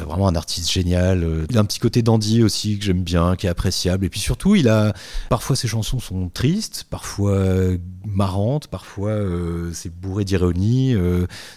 [0.00, 1.22] vraiment un artiste génial.
[1.22, 4.04] Euh, il a un petit côté dandy aussi que j'aime bien, qui est appréciable.
[4.04, 4.92] Et puis surtout, il a
[5.28, 7.44] parfois ses chansons sont tristes, parfois
[8.04, 9.16] marrantes, parfois
[9.72, 10.94] c'est bourré d'ironie,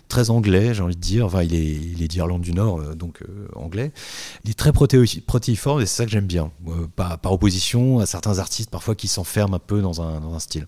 [0.07, 1.25] très anglais, j'ai envie de dire.
[1.25, 3.21] Enfin, il est, il est d'Irlande du Nord, donc
[3.55, 3.91] anglais.
[4.43, 6.50] Il est très protéiforme et c'est ça que j'aime bien.
[6.67, 10.35] Euh, par, par, opposition à certains artistes parfois qui s'enferment un peu dans un, dans
[10.35, 10.67] un, style.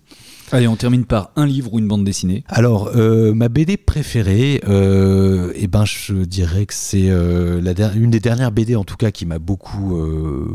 [0.50, 2.42] Allez, on termine par un livre ou une bande dessinée.
[2.48, 7.60] Alors, euh, ma BD préférée, euh, eh ben, je dirais que c'est euh,
[7.94, 9.96] une des dernières BD en tout cas qui m'a beaucoup,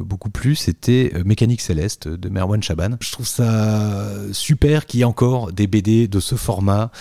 [0.05, 2.91] beaucoup plu, c'était Mécanique Céleste de Merwan Chaban.
[2.99, 6.91] Je trouve ça super qu'il y ait encore des BD de ce format,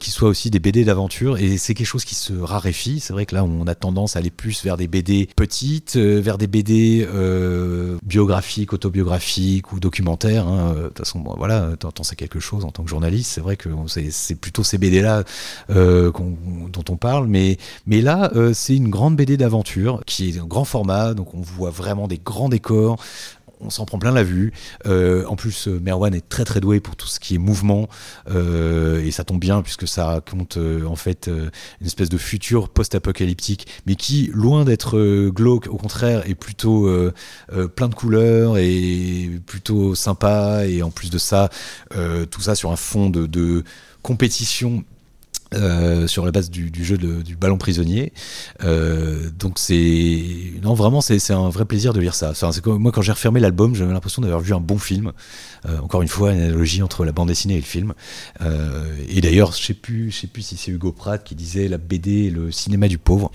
[0.00, 3.00] qui soient aussi des BD d'aventure, et c'est quelque chose qui se raréfie.
[3.00, 6.38] C'est vrai que là, on a tendance à aller plus vers des BD petites, vers
[6.38, 7.06] des BD
[8.02, 10.46] biographiques, autobiographiques ou documentaires.
[10.46, 10.74] Hein.
[10.74, 13.30] De toute façon, bon, voilà, t'en sais quelque chose en tant que journaliste.
[13.30, 13.68] C'est vrai que
[14.10, 15.24] c'est plutôt ces BD-là
[15.70, 20.38] euh, dont on parle, mais, mais là, euh, c'est une grande BD d'aventure qui est
[20.38, 22.98] un grand format, donc on voit vraiment des grands décors,
[23.64, 24.52] on s'en prend plein la vue.
[24.86, 27.88] Euh, en plus, euh, Merwan est très très doué pour tout ce qui est mouvement
[28.30, 33.66] euh, et ça tombe bien puisque ça raconte en fait une espèce de futur post-apocalyptique,
[33.86, 34.98] mais qui, loin d'être
[35.28, 36.90] glauque, au contraire, est plutôt
[37.74, 40.66] plein de couleurs et plutôt sympa.
[40.66, 41.50] Et en plus de ça,
[42.30, 43.64] tout ça sur un fond de, de
[44.02, 44.84] compétition
[45.54, 48.12] euh, sur la base du, jeu du ballon prisonnier.
[48.62, 50.22] Euh, donc c'est
[50.62, 52.32] non vraiment c'est un vrai plaisir de lire ça.
[52.66, 55.12] moi quand j'ai refermé l'album, j'avais l'impression d'avoir vu un bon film.
[55.66, 57.94] Euh, encore une fois, une analogie entre la bande dessinée et le film.
[59.08, 61.78] et d'ailleurs, je sais plus, je sais plus si c'est Hugo Pratt qui disait la
[61.78, 63.30] BD, le cinéma du pauvre.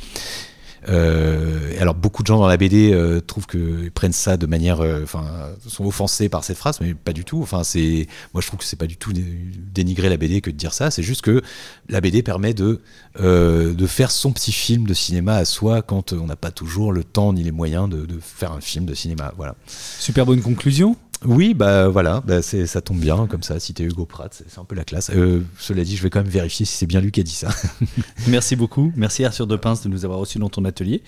[0.88, 4.82] Euh, alors beaucoup de gens dans la BD euh, trouvent que prennent ça de manière,
[4.82, 5.26] euh, enfin,
[5.68, 7.42] sont offensés par cette phrase, mais pas du tout.
[7.42, 10.56] Enfin, c'est, moi je trouve que c'est pas du tout dénigrer la BD que de
[10.56, 10.92] dire ça.
[10.92, 11.42] C'est juste que
[11.90, 12.82] la BD permet de
[13.20, 17.04] de faire son petit film de cinéma à soi quand on n'a pas toujours le
[17.04, 19.34] temps ni les moyens de, de faire un film de cinéma.
[19.36, 19.56] Voilà.
[19.68, 20.96] Super bonne conclusion.
[21.26, 23.60] Oui, bah voilà, bah ça tombe bien comme ça.
[23.60, 25.12] Si t'es Hugo Pratt, c'est un peu la classe.
[25.14, 27.34] Euh, cela dit, je vais quand même vérifier si c'est bien lui qui a dit
[27.34, 27.50] ça.
[28.28, 28.94] Merci beaucoup.
[28.96, 31.04] Merci Arthur Depince de nous avoir reçus dans ton atelier.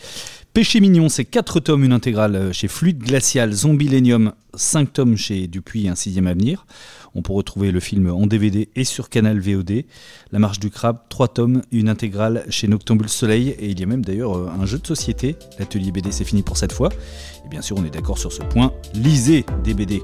[0.54, 5.48] Péché mignon, c'est 4 tomes, une intégrale euh, chez Fluide Glacial, Zombilenium, 5 tomes chez
[5.48, 6.66] Dupuis un sixième avenir.
[7.16, 9.84] On peut retrouver le film en DVD et sur Canal VOD.
[10.32, 13.50] La marche du crabe, 3 tomes, une intégrale chez Noctambule Soleil.
[13.60, 15.36] Et il y a même d'ailleurs euh, un jeu de société.
[15.60, 16.90] L'atelier BD, c'est fini pour cette fois.
[17.46, 18.74] Et bien sûr, on est d'accord sur ce point.
[18.94, 20.02] Lisez des BD.